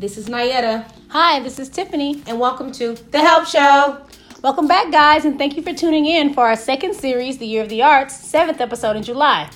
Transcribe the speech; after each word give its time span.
This 0.00 0.16
is 0.16 0.30
Nayetta, 0.30 0.90
Hi, 1.08 1.40
this 1.40 1.58
is 1.58 1.68
Tiffany. 1.68 2.22
and 2.26 2.40
welcome 2.40 2.72
to 2.72 2.94
The 3.10 3.20
Health 3.20 3.46
Show. 3.50 4.00
Welcome 4.40 4.66
back, 4.66 4.90
guys, 4.90 5.26
and 5.26 5.36
thank 5.36 5.58
you 5.58 5.62
for 5.62 5.74
tuning 5.74 6.06
in 6.06 6.32
for 6.32 6.46
our 6.46 6.56
second 6.56 6.94
series, 6.94 7.36
The 7.36 7.46
Year 7.46 7.62
of 7.64 7.68
the 7.68 7.82
Arts, 7.82 8.16
seventh 8.16 8.62
episode 8.62 8.96
in 8.96 9.02
July 9.02 9.50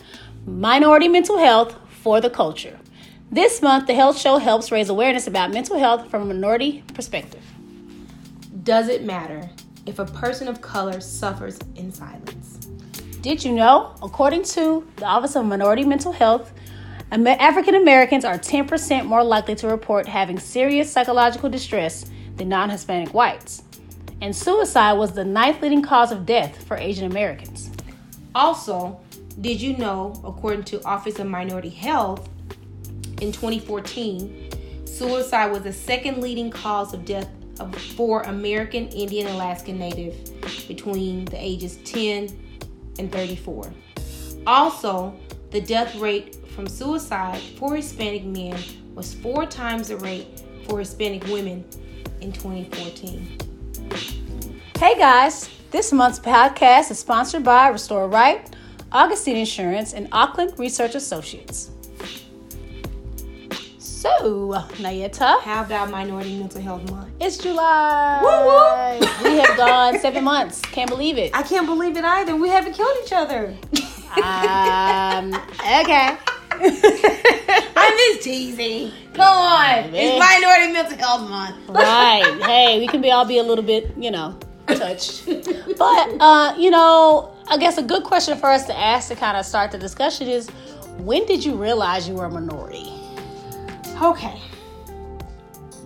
Minority 0.44 1.08
Mental 1.08 1.38
Health 1.38 1.74
for 2.02 2.20
the 2.20 2.28
Culture. 2.28 2.78
This 3.32 3.62
month, 3.62 3.86
The 3.86 3.94
Health 3.94 4.18
Show 4.18 4.36
helps 4.36 4.70
raise 4.70 4.90
awareness 4.90 5.26
about 5.26 5.50
mental 5.50 5.78
health 5.78 6.10
from 6.10 6.20
a 6.20 6.26
minority 6.34 6.84
perspective. 6.92 7.42
Does 8.64 8.88
it 8.88 9.02
matter 9.02 9.48
if 9.86 9.98
a 9.98 10.04
person 10.04 10.46
of 10.46 10.60
color 10.60 11.00
suffers 11.00 11.58
in 11.74 11.90
silence? 11.90 12.56
Did 13.22 13.42
you 13.42 13.52
know, 13.52 13.94
according 14.02 14.42
to 14.42 14.86
the 14.96 15.06
Office 15.06 15.36
of 15.36 15.46
Minority 15.46 15.84
Mental 15.86 16.12
Health, 16.12 16.52
African 17.14 17.76
Americans 17.76 18.24
are 18.24 18.38
10% 18.38 19.06
more 19.06 19.22
likely 19.22 19.54
to 19.56 19.68
report 19.68 20.08
having 20.08 20.38
serious 20.38 20.90
psychological 20.90 21.48
distress 21.48 22.10
than 22.36 22.48
non 22.48 22.70
Hispanic 22.70 23.14
whites. 23.14 23.62
And 24.20 24.34
suicide 24.34 24.94
was 24.94 25.12
the 25.12 25.24
ninth 25.24 25.62
leading 25.62 25.82
cause 25.82 26.10
of 26.10 26.26
death 26.26 26.64
for 26.64 26.76
Asian 26.76 27.10
Americans. 27.10 27.70
Also, 28.34 29.00
did 29.40 29.60
you 29.60 29.76
know, 29.76 30.20
according 30.24 30.64
to 30.64 30.84
Office 30.84 31.18
of 31.18 31.26
Minority 31.26 31.68
Health, 31.70 32.28
in 33.20 33.30
2014, 33.30 34.50
suicide 34.84 35.52
was 35.52 35.62
the 35.62 35.72
second 35.72 36.20
leading 36.20 36.50
cause 36.50 36.94
of 36.94 37.04
death 37.04 37.28
for 37.96 38.22
American 38.22 38.88
Indian 38.88 39.28
Alaskan 39.28 39.78
Native 39.78 40.16
between 40.66 41.26
the 41.26 41.36
ages 41.38 41.76
10 41.84 42.28
and 42.98 43.12
34. 43.12 43.72
Also, 44.46 45.14
the 45.50 45.60
death 45.60 45.94
rate 45.96 46.38
from 46.54 46.66
suicide 46.68 47.40
for 47.58 47.74
Hispanic 47.74 48.24
men 48.24 48.56
was 48.94 49.12
four 49.14 49.44
times 49.46 49.88
the 49.88 49.96
rate 49.96 50.42
for 50.68 50.78
Hispanic 50.78 51.24
women 51.26 51.64
in 52.20 52.32
2014. 52.32 53.38
Hey 54.78 54.96
guys, 54.98 55.50
this 55.70 55.92
month's 55.92 56.20
podcast 56.20 56.90
is 56.90 56.98
sponsored 56.98 57.42
by 57.44 57.68
Restore 57.68 58.08
Right, 58.08 58.48
Augustine 58.92 59.36
Insurance, 59.36 59.94
and 59.94 60.08
Auckland 60.12 60.58
Research 60.58 60.94
Associates. 60.94 61.70
So, 63.78 64.52
Nayetta, 64.74 65.40
How 65.40 65.62
about 65.64 65.90
Minority 65.90 66.38
Mental 66.38 66.60
Health 66.60 66.88
Month? 66.90 67.08
it's 67.20 67.38
July. 67.38 68.20
Woo 68.22 69.28
We 69.30 69.38
have 69.38 69.56
gone 69.56 69.98
seven 69.98 70.22
months. 70.32 70.60
Can't 70.60 70.90
believe 70.90 71.16
it. 71.18 71.30
I 71.34 71.42
can't 71.42 71.66
believe 71.66 71.96
it 71.96 72.04
either. 72.04 72.36
We 72.36 72.48
haven't 72.50 72.74
killed 72.74 72.96
each 73.04 73.12
other. 73.12 73.56
Um, 74.22 75.34
okay. 75.80 76.16
I'm 77.76 77.98
just 77.98 78.22
teasing. 78.22 78.92
Come 79.14 79.36
on. 79.36 79.94
It's 79.94 80.18
Minority 80.18 80.72
Mental 80.72 80.98
Health 80.98 81.28
Month. 81.28 81.68
right. 81.68 82.40
Hey, 82.42 82.78
we 82.78 82.86
can 82.86 83.00
be 83.00 83.10
all 83.10 83.24
be 83.24 83.38
a 83.38 83.42
little 83.42 83.64
bit, 83.64 83.92
you 83.96 84.10
know, 84.10 84.38
touched. 84.66 85.26
But 85.26 86.16
uh, 86.20 86.54
you 86.58 86.70
know, 86.70 87.34
I 87.48 87.56
guess 87.58 87.78
a 87.78 87.82
good 87.82 88.04
question 88.04 88.38
for 88.38 88.50
us 88.50 88.66
to 88.66 88.78
ask 88.78 89.08
to 89.08 89.16
kind 89.16 89.36
of 89.36 89.44
start 89.44 89.72
the 89.72 89.78
discussion 89.78 90.28
is 90.28 90.48
when 90.98 91.26
did 91.26 91.44
you 91.44 91.54
realize 91.54 92.08
you 92.08 92.14
were 92.14 92.26
a 92.26 92.30
minority? 92.30 92.92
Okay. 94.00 94.40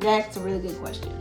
That's 0.01 0.37
a 0.37 0.41
really 0.41 0.61
good 0.61 0.79
question. 0.79 1.13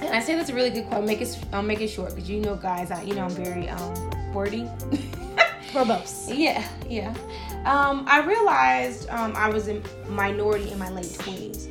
And 0.00 0.14
I 0.14 0.20
say 0.20 0.36
that's 0.36 0.48
a 0.48 0.54
really 0.54 0.70
good 0.70 0.86
question. 0.86 1.06
Make 1.06 1.20
it 1.20 1.36
I'll 1.52 1.62
make 1.62 1.80
it 1.80 1.88
short 1.88 2.14
because 2.14 2.30
you 2.30 2.40
know 2.40 2.56
guys, 2.56 2.90
I 2.90 3.02
you 3.02 3.14
know 3.14 3.24
I'm 3.24 3.30
very 3.30 3.68
um 3.68 4.32
wordy. 4.32 4.68
Verbose. 5.72 6.32
yeah, 6.34 6.66
yeah. 6.88 7.14
Um, 7.64 8.04
I 8.08 8.22
realized 8.24 9.08
um, 9.10 9.34
I 9.36 9.48
was 9.50 9.68
a 9.68 9.82
minority 10.08 10.70
in 10.70 10.78
my 10.78 10.88
late 10.90 11.14
twenties. 11.18 11.66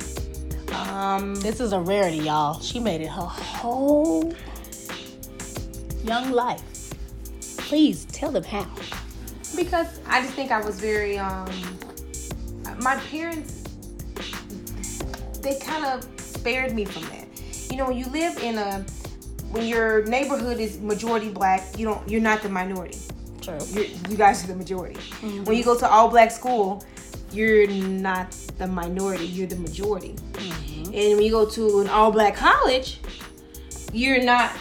Um, 0.72 1.34
This 1.36 1.60
is 1.60 1.72
a 1.72 1.80
rarity, 1.80 2.18
y'all. 2.18 2.60
She 2.60 2.78
made 2.78 3.00
it 3.00 3.08
her 3.08 3.22
whole 3.22 4.32
young 6.04 6.30
life. 6.30 6.62
Please 7.58 8.04
tell 8.06 8.30
them 8.30 8.44
how. 8.44 8.66
because 9.56 10.00
I 10.06 10.22
just 10.22 10.34
think 10.34 10.50
I 10.50 10.60
was 10.60 10.78
very 10.80 11.18
um 11.18 11.50
my 12.80 12.96
parents 13.10 13.64
they 15.42 15.58
kind 15.58 15.84
of 15.84 16.06
spared 16.20 16.74
me 16.74 16.84
from 16.84 17.02
that. 17.04 17.26
You 17.70 17.76
know, 17.78 17.86
when 17.88 17.96
you 17.96 18.06
live 18.10 18.38
in 18.38 18.56
a 18.58 18.84
when 19.50 19.66
your 19.66 20.04
neighborhood 20.04 20.60
is 20.60 20.78
majority 20.80 21.30
black, 21.30 21.76
you 21.78 21.86
don't 21.86 22.08
you're 22.08 22.20
not 22.20 22.42
the 22.42 22.48
minority. 22.48 22.98
True. 23.48 23.82
You're, 23.82 23.84
you 24.10 24.16
guys 24.16 24.44
are 24.44 24.48
the 24.48 24.56
majority. 24.56 24.94
Mm-hmm. 24.94 25.44
When 25.44 25.56
you 25.56 25.64
go 25.64 25.78
to 25.78 25.88
all 25.88 26.08
black 26.08 26.30
school, 26.30 26.84
you're 27.32 27.66
not 27.68 28.32
the 28.58 28.66
minority, 28.66 29.26
you're 29.26 29.46
the 29.46 29.56
majority. 29.56 30.14
Mm-hmm. 30.32 30.94
And 30.94 31.16
when 31.16 31.22
you 31.22 31.30
go 31.30 31.48
to 31.48 31.80
an 31.80 31.88
all 31.88 32.10
black 32.10 32.34
college, 32.36 33.00
you're 33.92 34.22
not 34.22 34.52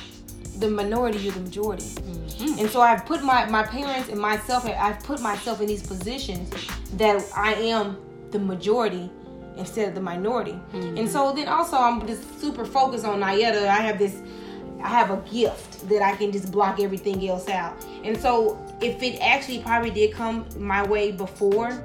the 0.59 0.69
minority, 0.69 1.19
you're 1.19 1.33
the 1.33 1.39
majority. 1.41 1.83
Mm-hmm. 1.83 2.59
And 2.59 2.69
so 2.69 2.81
I've 2.81 3.05
put 3.05 3.23
my, 3.23 3.45
my 3.45 3.63
parents 3.63 4.09
and 4.09 4.19
myself, 4.19 4.65
I've 4.65 4.99
put 5.03 5.21
myself 5.21 5.61
in 5.61 5.67
these 5.67 5.85
positions 5.85 6.51
that 6.93 7.23
I 7.35 7.53
am 7.53 7.97
the 8.31 8.39
majority 8.39 9.09
instead 9.55 9.89
of 9.89 9.95
the 9.95 10.01
minority. 10.01 10.59
And 10.73 11.09
so 11.09 11.33
then 11.33 11.47
also 11.47 11.77
I'm 11.77 12.05
just 12.05 12.39
super 12.39 12.63
focused 12.65 13.05
on 13.05 13.21
Nayetta. 13.21 13.67
I 13.67 13.81
have 13.81 13.97
this, 13.97 14.21
I 14.83 14.87
have 14.89 15.09
a 15.11 15.17
gift 15.29 15.87
that 15.89 16.01
I 16.01 16.15
can 16.15 16.31
just 16.31 16.51
block 16.51 16.79
everything 16.79 17.27
else 17.27 17.49
out. 17.49 17.75
And 18.03 18.17
so 18.17 18.57
if 18.81 19.01
it 19.01 19.19
actually 19.21 19.59
probably 19.59 19.89
did 19.91 20.13
come 20.13 20.45
my 20.57 20.85
way 20.85 21.11
before, 21.11 21.83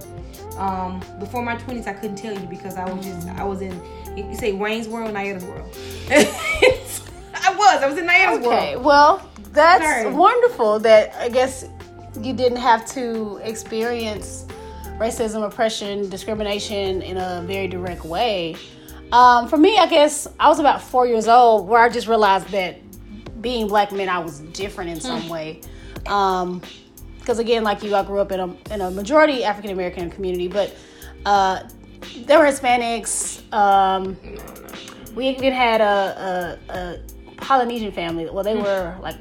um, 0.59 1.01
before 1.19 1.43
my 1.43 1.57
20s, 1.57 1.87
I 1.87 1.95
couldn't 1.95 2.17
tell 2.17 2.33
you 2.35 2.47
because 2.47 2.77
I 2.77 2.91
was 2.93 3.05
just, 3.05 3.29
I 3.29 3.45
was 3.45 3.61
in, 3.63 3.73
you 4.17 4.35
say 4.37 4.53
Wayne's 4.53 4.89
world, 4.89 5.15
Nayetta's 5.15 5.45
world. 5.45 5.75
I 6.11 7.55
was, 7.57 7.83
I 7.83 7.87
was 7.89 7.99
in 7.99 8.07
Nayetta's 8.07 8.47
Okay, 8.47 8.77
world. 8.77 8.85
well, 8.85 9.31
that's 9.53 9.85
Sorry. 9.85 10.13
wonderful 10.15 10.79
that 10.81 11.15
I 11.19 11.29
guess 11.29 11.65
you 12.21 12.33
didn't 12.35 12.59
have 12.59 12.87
to 12.93 13.41
experience 13.43 14.47
racism, 14.99 15.45
oppression, 15.47 16.09
discrimination 16.11 17.03
in 17.03 17.17
a 17.17 17.43
very 17.47 17.67
direct 17.69 18.05
way. 18.05 18.55
Um, 19.13 19.49
for 19.49 19.57
me, 19.59 19.77
I 19.79 19.87
guess 19.87 20.27
I 20.41 20.49
was 20.49 20.59
about 20.59 20.81
four 20.81 21.07
years 21.07 21.29
old 21.29 21.69
where 21.69 21.81
I 21.83 21.89
just 21.89 22.07
realized 22.07 22.49
that 22.49 22.79
being 23.43 23.69
black 23.69 23.93
meant 23.93 24.09
I 24.09 24.19
was 24.19 24.41
different 24.41 24.91
in 24.91 25.01
some 25.01 25.29
way. 25.29 25.61
Um, 26.07 26.63
because 27.19 27.39
again, 27.39 27.63
like 27.63 27.83
you, 27.83 27.95
I 27.95 28.03
grew 28.03 28.19
up 28.19 28.33
in 28.33 28.41
a 28.41 28.57
in 28.73 28.81
a 28.81 28.91
majority 28.91 29.45
African 29.45 29.71
American 29.71 30.11
community, 30.11 30.49
but 30.49 30.75
uh, 31.25 31.63
there 32.27 32.39
were 32.39 32.47
Hispanics. 32.47 33.41
Um, 33.53 34.17
we 35.15 35.29
even 35.29 35.53
had 35.53 35.81
a, 35.81 36.59
a, 36.69 36.73
a 36.73 36.99
Polynesian 37.37 37.93
family. 37.93 38.29
Well, 38.29 38.43
they 38.43 38.57
were 38.57 38.97
like 39.01 39.17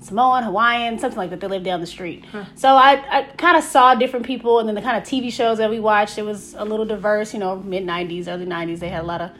Samoan, 0.00 0.42
Hawaiian, 0.42 0.98
something 0.98 1.16
like 1.16 1.30
that. 1.30 1.40
They 1.40 1.46
lived 1.46 1.64
down 1.64 1.80
the 1.80 1.86
street. 1.86 2.24
So 2.56 2.68
I, 2.68 3.02
I 3.18 3.22
kind 3.38 3.56
of 3.56 3.64
saw 3.64 3.94
different 3.94 4.26
people, 4.26 4.58
and 4.58 4.68
then 4.68 4.74
the 4.74 4.82
kind 4.82 4.96
of 4.96 5.04
TV 5.04 5.32
shows 5.32 5.58
that 5.58 5.70
we 5.70 5.80
watched, 5.80 6.18
it 6.18 6.24
was 6.24 6.54
a 6.58 6.64
little 6.64 6.84
diverse. 6.86 7.32
You 7.32 7.40
know, 7.40 7.56
mid 7.56 7.86
'90s, 7.86 8.28
early 8.28 8.46
'90s, 8.46 8.80
they 8.80 8.88
had 8.88 9.02
a 9.02 9.06
lot 9.06 9.20
of 9.20 9.30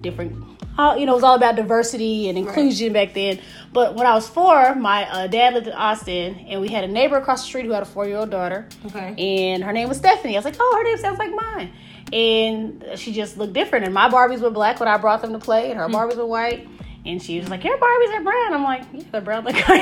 different. 0.00 0.59
Uh, 0.80 0.96
you 0.96 1.04
know, 1.06 1.12
it 1.12 1.16
was 1.16 1.24
all 1.24 1.34
about 1.34 1.56
diversity 1.56 2.28
and 2.28 2.38
inclusion 2.38 2.92
back 2.92 3.12
then. 3.12 3.38
But 3.72 3.94
when 3.96 4.06
I 4.06 4.14
was 4.14 4.26
four, 4.28 4.74
my 4.74 5.08
uh, 5.10 5.26
dad 5.26 5.52
lived 5.54 5.66
in 5.66 5.74
Austin, 5.74 6.46
and 6.48 6.60
we 6.60 6.68
had 6.68 6.84
a 6.84 6.88
neighbor 6.88 7.16
across 7.16 7.42
the 7.42 7.46
street 7.48 7.66
who 7.66 7.72
had 7.72 7.82
a 7.82 7.86
four-year-old 7.86 8.30
daughter 8.30 8.66
Okay. 8.86 9.14
and 9.18 9.62
her 9.62 9.72
name 9.72 9.88
was 9.88 9.98
Stephanie. 9.98 10.34
I 10.36 10.38
was 10.38 10.44
like, 10.44 10.56
oh, 10.58 10.74
her 10.76 10.84
name 10.84 10.96
sounds 10.98 11.18
like 11.18 11.32
mine. 11.34 11.72
And 12.12 12.84
she 12.98 13.12
just 13.12 13.36
looked 13.36 13.52
different. 13.52 13.84
And 13.84 13.94
my 13.94 14.08
Barbies 14.08 14.40
were 14.40 14.50
black 14.50 14.80
when 14.80 14.88
I 14.88 14.96
brought 14.96 15.22
them 15.22 15.32
to 15.32 15.38
play, 15.38 15.70
and 15.70 15.78
her 15.78 15.86
Barbies 15.88 16.16
were 16.16 16.26
white. 16.26 16.66
And 17.06 17.22
she 17.22 17.38
was 17.40 17.48
like, 17.48 17.62
your 17.64 17.78
Barbies 17.78 18.14
are 18.18 18.22
brown. 18.22 18.54
I'm 18.54 18.62
like, 18.62 18.82
yeah, 18.92 19.02
they're 19.12 19.20
brown 19.20 19.44
like 19.44 19.56
I 19.68 19.76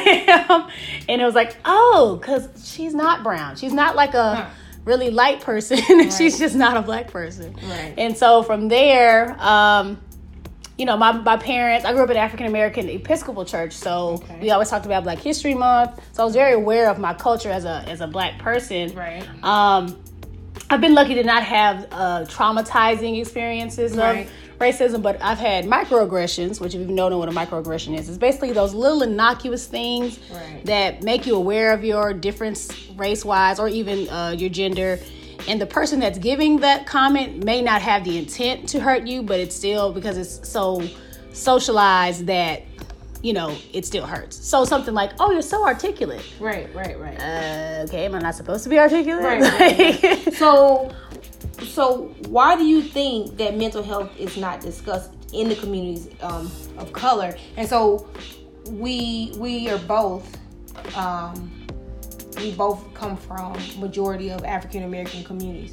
am. 0.49 0.69
And 1.09 1.21
it 1.23 1.25
was 1.25 1.35
like, 1.35 1.57
oh, 1.65 2.17
because 2.21 2.49
she's 2.73 2.95
not 2.95 3.23
brown. 3.23 3.57
She's 3.57 3.73
not 3.73 3.97
like 3.97 4.15
a 4.15 4.35
Huh. 4.37 4.51
really 4.85 5.11
light 5.11 5.41
person. 5.41 5.79
she's 6.11 6.39
just 6.39 6.55
not 6.55 6.77
a 6.77 6.83
black 6.83 7.09
person. 7.09 7.55
Right. 7.55 7.95
And 7.97 8.17
so 8.17 8.43
from 8.43 8.69
there, 8.69 9.35
um, 9.41 9.99
you 10.79 10.85
know, 10.87 10.97
my, 10.97 11.11
my 11.13 11.37
parents, 11.37 11.85
I 11.85 11.93
grew 11.93 12.05
up 12.05 12.11
in 12.11 12.17
African 12.17 12.47
American 12.47 12.89
Episcopal 12.89 13.45
church, 13.45 13.73
so 13.73 14.11
Okay. 14.23 14.39
we 14.41 14.51
always 14.53 14.71
talked 14.71 14.87
about 14.87 15.03
Black 15.03 15.19
History 15.19 15.53
Month. 15.55 16.01
So 16.13 16.23
I 16.23 16.25
was 16.25 16.35
very 16.35 16.53
aware 16.53 16.89
of 16.89 16.99
my 17.01 17.15
culture 17.15 17.51
as 17.51 17.65
a 17.65 17.85
as 17.89 18.01
a 18.01 18.07
black 18.07 18.39
person. 18.39 18.95
Right. 18.95 19.27
Um, 19.43 19.99
I've 20.71 20.81
been 20.81 20.95
lucky 20.95 21.15
to 21.15 21.25
not 21.25 21.43
have 21.43 21.89
uh, 21.91 22.21
traumatizing 22.27 23.21
experiences 23.21 23.97
Right. 23.97 24.27
of 24.27 24.33
racism, 24.61 25.03
but 25.03 25.21
I've 25.23 25.39
had 25.39 25.65
microaggressions, 25.65 26.61
which 26.61 26.75
if 26.75 26.81
you 26.89 26.95
don't 26.95 27.11
know 27.11 27.19
what 27.19 27.29
a 27.29 27.33
microaggression 27.33 27.99
is, 27.99 28.09
it's 28.09 28.19
basically 28.19 28.53
those 28.53 28.75
little 28.75 29.03
innocuous 29.03 29.67
things 29.67 30.19
Right. 30.33 30.65
that 30.67 31.03
make 31.03 31.27
you 31.27 31.35
aware 31.37 31.73
of 31.73 31.85
your 31.85 32.13
difference 32.13 32.71
race 32.97 33.25
wise 33.25 33.59
or 33.59 33.69
even 33.69 34.09
uh, 34.11 34.35
your 34.37 34.51
gender. 34.51 35.01
And 35.47 35.61
the 35.61 35.67
person 35.67 36.01
that's 36.01 36.19
giving 36.19 36.59
that 36.61 36.87
comment 36.87 37.45
may 37.45 37.63
not 37.63 37.81
have 37.83 38.05
the 38.05 38.19
intent 38.19 38.69
to 38.71 38.81
hurt 38.81 39.07
you, 39.07 39.23
but 39.23 39.39
it's 39.39 39.55
still 39.55 39.93
because 39.93 40.17
it's 40.17 40.49
so 40.49 40.83
socialized 41.33 42.27
that 42.27 42.63
you 43.23 43.33
know 43.33 43.57
it 43.73 43.85
still 43.85 44.07
hurts. 44.07 44.37
So 44.37 44.65
something 44.65 44.95
like, 44.95 45.13
"Oh, 45.19 45.31
you're 45.31 45.43
so 45.43 45.65
articulate." 45.65 46.25
Right, 46.41 46.73
right, 46.75 46.99
right. 46.99 47.21
Uh, 47.21 47.85
okay, 47.85 48.05
am 48.05 48.15
I 48.15 48.19
not 48.21 48.35
supposed 48.35 48.65
to 48.65 48.71
be 48.71 48.79
articulate? 48.79 49.25
Right, 49.25 50.03
right, 50.03 50.35
So, 50.35 50.95
so 51.63 52.15
why 52.29 52.57
do 52.57 52.65
you 52.65 52.83
think 52.83 53.37
that 53.39 53.57
mental 53.57 53.83
health 53.83 54.11
is 54.19 54.37
not 54.37 54.61
discussed 54.61 55.13
in 55.33 55.49
the 55.49 55.57
communities 55.57 56.09
um, 56.23 56.51
of 56.77 56.93
color? 56.93 57.37
And 57.57 57.69
so 57.69 58.09
we 58.67 59.33
we 59.37 59.69
are 59.71 59.79
both 59.79 60.37
um, 60.97 61.51
we 62.39 62.53
both 62.53 62.93
come 62.95 63.17
from 63.17 63.57
majority 63.79 64.31
of 64.31 64.45
African 64.45 64.85
American 64.85 65.25
communities. 65.25 65.73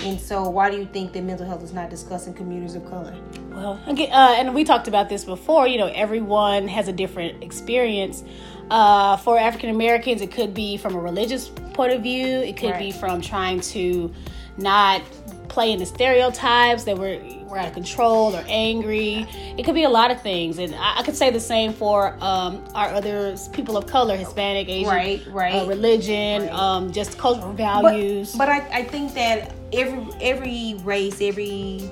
And 0.00 0.20
so, 0.20 0.48
why 0.48 0.70
do 0.70 0.76
you 0.76 0.86
think 0.86 1.12
that 1.12 1.22
mental 1.22 1.46
health 1.46 1.62
is 1.62 1.72
not 1.72 1.90
discussed 1.90 2.28
in 2.28 2.34
communities 2.34 2.76
of 2.76 2.88
color? 2.88 3.16
Well, 3.50 3.80
again, 3.86 4.12
uh, 4.12 4.34
and 4.36 4.54
we 4.54 4.64
talked 4.64 4.86
about 4.86 5.08
this 5.08 5.24
before. 5.24 5.66
You 5.66 5.78
know, 5.78 5.86
everyone 5.88 6.68
has 6.68 6.88
a 6.88 6.92
different 6.92 7.42
experience. 7.42 8.22
Uh, 8.70 9.16
for 9.16 9.38
African 9.38 9.70
Americans, 9.70 10.20
it 10.20 10.30
could 10.30 10.52
be 10.54 10.76
from 10.76 10.94
a 10.94 11.00
religious 11.00 11.48
point 11.72 11.92
of 11.92 12.02
view. 12.02 12.26
It 12.26 12.56
could 12.56 12.72
right. 12.72 12.78
be 12.78 12.92
from 12.92 13.20
trying 13.20 13.60
to 13.60 14.12
not 14.58 15.02
play 15.48 15.72
in 15.72 15.78
the 15.78 15.86
stereotypes 15.86 16.84
that 16.84 16.98
we're 16.98 17.20
we're 17.48 17.58
out 17.58 17.68
of 17.68 17.74
control 17.74 18.34
or 18.36 18.44
angry. 18.46 19.26
It 19.56 19.64
could 19.64 19.74
be 19.74 19.84
a 19.84 19.88
lot 19.88 20.10
of 20.10 20.20
things, 20.20 20.58
and 20.58 20.74
I, 20.74 20.98
I 20.98 21.02
could 21.02 21.16
say 21.16 21.30
the 21.30 21.40
same 21.40 21.72
for 21.72 22.16
um, 22.20 22.62
our 22.74 22.88
other 22.88 23.36
people 23.52 23.76
of 23.76 23.86
color, 23.86 24.16
Hispanic, 24.16 24.68
Asian, 24.68 24.90
right, 24.90 25.26
right, 25.28 25.54
uh, 25.54 25.66
religion, 25.66 26.42
right. 26.42 26.52
Um, 26.52 26.92
just 26.92 27.18
cultural 27.18 27.52
values. 27.52 28.32
But, 28.32 28.46
but 28.46 28.48
I, 28.48 28.78
I 28.80 28.84
think 28.84 29.14
that 29.14 29.54
every 29.72 30.06
every 30.20 30.74
race, 30.84 31.20
every 31.20 31.90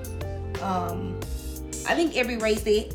um, 0.63 1.19
I 1.89 1.95
think 1.95 2.17
every 2.17 2.37
race, 2.37 2.63
they, 2.63 2.91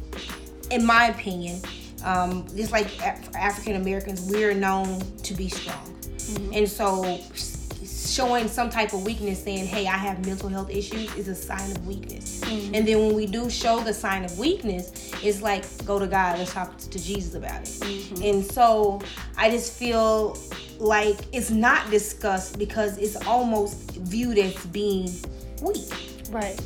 in 0.69 0.85
my 0.85 1.07
opinion, 1.07 1.61
um, 2.05 2.45
just 2.55 2.71
like 2.71 2.87
African 3.35 3.75
Americans, 3.75 4.29
we're 4.29 4.53
known 4.53 4.99
to 5.23 5.33
be 5.33 5.49
strong, 5.49 5.95
mm-hmm. 6.01 6.53
and 6.53 6.69
so 6.69 7.19
showing 8.11 8.47
some 8.47 8.69
type 8.69 8.93
of 8.93 9.03
weakness 9.03 9.43
saying 9.43 9.65
hey 9.65 9.87
i 9.87 9.97
have 9.97 10.25
mental 10.25 10.49
health 10.49 10.69
issues 10.69 11.13
is 11.15 11.27
a 11.27 11.35
sign 11.35 11.71
of 11.71 11.87
weakness. 11.87 12.41
Mm-hmm. 12.41 12.75
and 12.75 12.87
then 12.87 12.97
when 12.99 13.15
we 13.15 13.25
do 13.25 13.49
show 13.49 13.79
the 13.79 13.93
sign 13.93 14.25
of 14.25 14.37
weakness 14.37 15.11
it's 15.23 15.41
like 15.41 15.63
go 15.85 15.97
to 15.99 16.07
god 16.07 16.37
let's 16.39 16.53
talk 16.53 16.77
to 16.77 16.99
jesus 17.03 17.35
about 17.35 17.61
it. 17.61 17.67
Mm-hmm. 17.67 18.23
and 18.23 18.45
so 18.45 19.01
i 19.37 19.49
just 19.49 19.73
feel 19.73 20.37
like 20.81 21.17
it's 21.31 21.51
not 21.51 21.89
discussed 21.91 22.57
because 22.57 22.97
it's 22.97 23.15
almost 23.27 23.91
viewed 23.91 24.37
as 24.39 24.65
being 24.67 25.09
weak. 25.61 25.93
Right. 26.31 26.59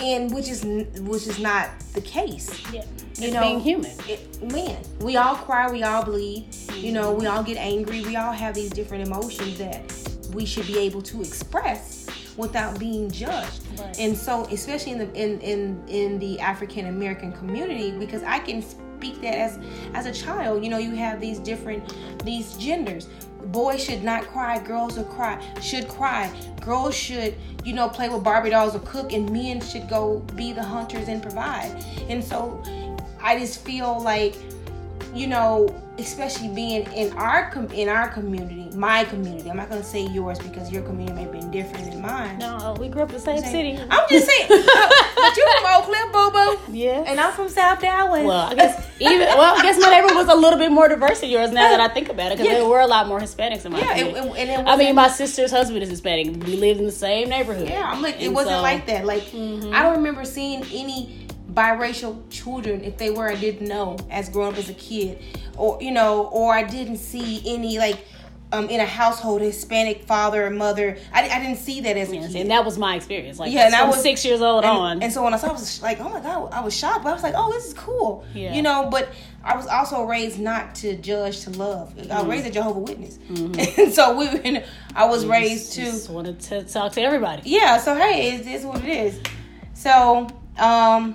And 0.00 0.32
which 0.32 0.48
is 0.48 0.62
which 1.00 1.26
is 1.26 1.38
not 1.38 1.70
the 1.94 2.00
case. 2.02 2.48
Yeah. 2.72 2.84
You 3.16 3.26
it's 3.26 3.34
know 3.34 3.40
being 3.40 3.60
human. 3.60 3.90
it, 4.08 4.52
man 4.52 4.82
we 5.00 5.16
all 5.16 5.34
cry 5.34 5.70
we 5.70 5.82
all 5.82 6.02
bleed 6.04 6.46
you 6.74 6.92
know 6.92 7.12
we 7.12 7.26
all 7.26 7.42
get 7.42 7.58
angry 7.58 8.00
we 8.02 8.16
all 8.16 8.32
have 8.32 8.54
these 8.54 8.70
different 8.70 9.06
emotions 9.06 9.58
that 9.58 9.92
we 10.34 10.44
should 10.44 10.66
be 10.66 10.78
able 10.78 11.02
to 11.02 11.20
express 11.20 12.06
without 12.36 12.78
being 12.78 13.10
judged. 13.10 13.62
Right. 13.78 13.98
And 13.98 14.16
so, 14.16 14.44
especially 14.46 14.92
in 14.92 14.98
the 14.98 15.12
in 15.14 15.40
in 15.40 15.84
in 15.88 16.18
the 16.18 16.40
African 16.40 16.86
American 16.86 17.32
community, 17.32 17.92
because 17.92 18.22
I 18.22 18.38
can 18.38 18.62
speak 18.62 19.20
that 19.22 19.34
as 19.34 19.58
as 19.94 20.06
a 20.06 20.12
child. 20.12 20.64
You 20.64 20.70
know, 20.70 20.78
you 20.78 20.94
have 20.94 21.20
these 21.20 21.38
different 21.38 21.94
these 22.24 22.56
genders. 22.56 23.08
Boys 23.46 23.82
should 23.82 24.02
not 24.02 24.24
cry. 24.24 24.58
Girls 24.62 24.94
should 24.94 25.08
cry. 25.08 25.40
Should 25.62 25.88
cry. 25.88 26.30
Girls 26.60 26.94
should, 26.94 27.34
you 27.64 27.72
know, 27.72 27.88
play 27.88 28.08
with 28.08 28.22
Barbie 28.22 28.50
dolls 28.50 28.74
or 28.74 28.80
cook, 28.80 29.12
and 29.12 29.30
men 29.32 29.60
should 29.60 29.88
go 29.88 30.20
be 30.36 30.52
the 30.52 30.62
hunters 30.62 31.08
and 31.08 31.22
provide. 31.22 31.84
And 32.08 32.22
so, 32.22 32.62
I 33.22 33.38
just 33.38 33.64
feel 33.64 34.02
like, 34.02 34.34
you 35.14 35.26
know, 35.26 35.74
especially 36.00 36.48
being 36.48 36.82
in 36.92 37.12
our 37.14 37.50
com- 37.50 37.70
in 37.72 37.88
our 37.88 38.08
community, 38.08 38.68
my 38.74 39.04
community. 39.04 39.50
I'm 39.50 39.56
not 39.56 39.68
gonna 39.68 39.84
say 39.84 40.06
yours 40.06 40.38
because 40.38 40.72
your 40.72 40.82
community 40.82 41.14
may 41.14 41.22
have 41.22 41.32
been 41.32 41.50
different 41.50 41.90
than 41.90 42.02
mine. 42.02 42.38
No, 42.38 42.76
we 42.78 42.88
grew 42.88 43.02
up 43.02 43.10
in 43.10 43.16
the 43.16 43.20
same 43.20 43.42
city. 43.42 43.78
I'm 43.90 44.08
just 44.08 44.26
saying, 44.26 44.48
but 44.48 45.36
you 45.36 45.50
from 45.60 45.82
Oakland, 45.82 46.12
Bobo. 46.12 46.60
Yeah. 46.72 47.04
And 47.06 47.20
I'm 47.20 47.32
from 47.32 47.48
South 47.48 47.80
Dallas. 47.80 48.24
Well, 48.24 48.48
I 48.48 48.54
guess 48.54 48.86
even 49.00 49.20
well, 49.20 49.58
I 49.58 49.62
guess 49.62 49.78
my 49.78 49.90
neighborhood 49.90 50.16
was 50.16 50.28
a 50.28 50.34
little 50.34 50.58
bit 50.58 50.72
more 50.72 50.88
diverse 50.88 51.20
than 51.20 51.30
yours. 51.30 51.50
Now 51.50 51.68
that 51.70 51.80
I 51.80 51.88
think 51.88 52.08
about 52.08 52.32
it, 52.32 52.38
because 52.38 52.46
yeah. 52.46 52.58
there 52.58 52.68
were 52.68 52.80
a 52.80 52.86
lot 52.86 53.06
more 53.06 53.20
Hispanics 53.20 53.64
in 53.64 53.72
my. 53.72 53.80
Yeah, 53.80 53.96
and, 53.96 54.16
and, 54.16 54.50
and 54.50 54.68
I 54.68 54.76
mean, 54.76 54.94
my 54.94 55.08
sister's 55.08 55.50
husband 55.50 55.82
is 55.82 55.90
Hispanic. 55.90 56.44
We 56.44 56.56
lived 56.56 56.80
in 56.80 56.86
the 56.86 56.92
same 56.92 57.28
neighborhood. 57.28 57.68
Yeah, 57.68 57.90
I'm 57.90 58.02
like, 58.02 58.20
it 58.20 58.28
wasn't 58.28 58.56
so, 58.56 58.62
like 58.62 58.86
that. 58.86 59.04
Like, 59.04 59.24
mm-hmm. 59.24 59.74
I 59.74 59.82
don't 59.82 59.96
remember 59.96 60.24
seeing 60.24 60.64
any 60.72 61.26
biracial 61.54 62.22
children 62.30 62.82
if 62.84 62.96
they 62.98 63.10
were 63.10 63.28
I 63.28 63.34
didn't 63.34 63.68
know 63.68 63.96
as 64.10 64.28
growing 64.28 64.52
up 64.52 64.58
as 64.58 64.70
a 64.70 64.74
kid 64.74 65.18
or 65.56 65.78
you 65.80 65.90
know 65.90 66.26
or 66.26 66.52
I 66.52 66.62
didn't 66.62 66.98
see 66.98 67.42
any 67.46 67.78
like 67.78 68.04
um, 68.52 68.68
in 68.68 68.80
a 68.80 68.86
household, 68.86 69.42
Hispanic 69.42 70.04
father 70.04 70.46
or 70.46 70.50
mother. 70.50 70.98
I, 71.12 71.28
I 71.28 71.40
didn't 71.40 71.58
see 71.58 71.82
that 71.82 71.96
as 71.96 72.10
a 72.10 72.16
yes, 72.16 72.32
kid. 72.32 72.40
And 72.42 72.50
that 72.50 72.64
was 72.64 72.78
my 72.78 72.96
experience. 72.96 73.38
Like, 73.38 73.52
yeah, 73.52 73.66
and 73.66 73.74
I 73.74 73.86
was 73.86 74.02
six 74.02 74.24
years 74.24 74.40
old 74.40 74.64
and, 74.64 74.76
on. 74.76 75.02
And 75.02 75.12
so 75.12 75.22
when 75.22 75.34
I 75.34 75.36
saw, 75.36 75.48
I 75.48 75.52
was 75.52 75.82
like, 75.82 76.00
oh 76.00 76.08
my 76.08 76.20
god, 76.20 76.52
I 76.52 76.60
was 76.60 76.76
shocked. 76.76 77.04
But 77.04 77.10
I 77.10 77.12
was 77.12 77.22
like, 77.22 77.34
oh, 77.36 77.52
this 77.52 77.66
is 77.66 77.74
cool. 77.74 78.24
Yeah. 78.34 78.52
You 78.54 78.62
know, 78.62 78.88
but 78.90 79.08
I 79.44 79.56
was 79.56 79.66
also 79.66 80.04
raised 80.04 80.38
not 80.38 80.74
to 80.76 80.96
judge, 80.96 81.40
to 81.44 81.50
love. 81.50 81.94
Mm-hmm. 81.94 82.12
I 82.12 82.22
was 82.22 82.26
raised 82.26 82.46
a 82.46 82.50
Jehovah 82.50 82.80
Witness, 82.80 83.18
mm-hmm. 83.18 83.80
and 83.80 83.92
so 83.92 84.16
we. 84.16 84.62
I 84.94 85.04
was 85.04 85.24
you 85.24 85.30
raised 85.30 85.74
just, 85.74 85.74
to 85.74 85.80
just 85.82 86.10
wanted 86.10 86.40
to 86.40 86.64
talk 86.64 86.92
to 86.92 87.02
everybody. 87.02 87.42
Yeah. 87.48 87.78
So 87.78 87.94
hey, 87.94 88.34
it 88.34 88.46
is 88.46 88.64
what 88.64 88.82
it 88.84 88.88
is. 88.88 89.20
So 89.74 90.28
um, 90.58 91.14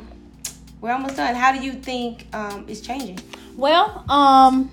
we're 0.82 0.92
almost 0.92 1.16
done. 1.16 1.36
How 1.36 1.52
do 1.52 1.64
you 1.64 1.74
think 1.74 2.28
um, 2.34 2.66
it's 2.68 2.82
changing? 2.82 3.20
Well, 3.58 4.04
um 4.10 4.72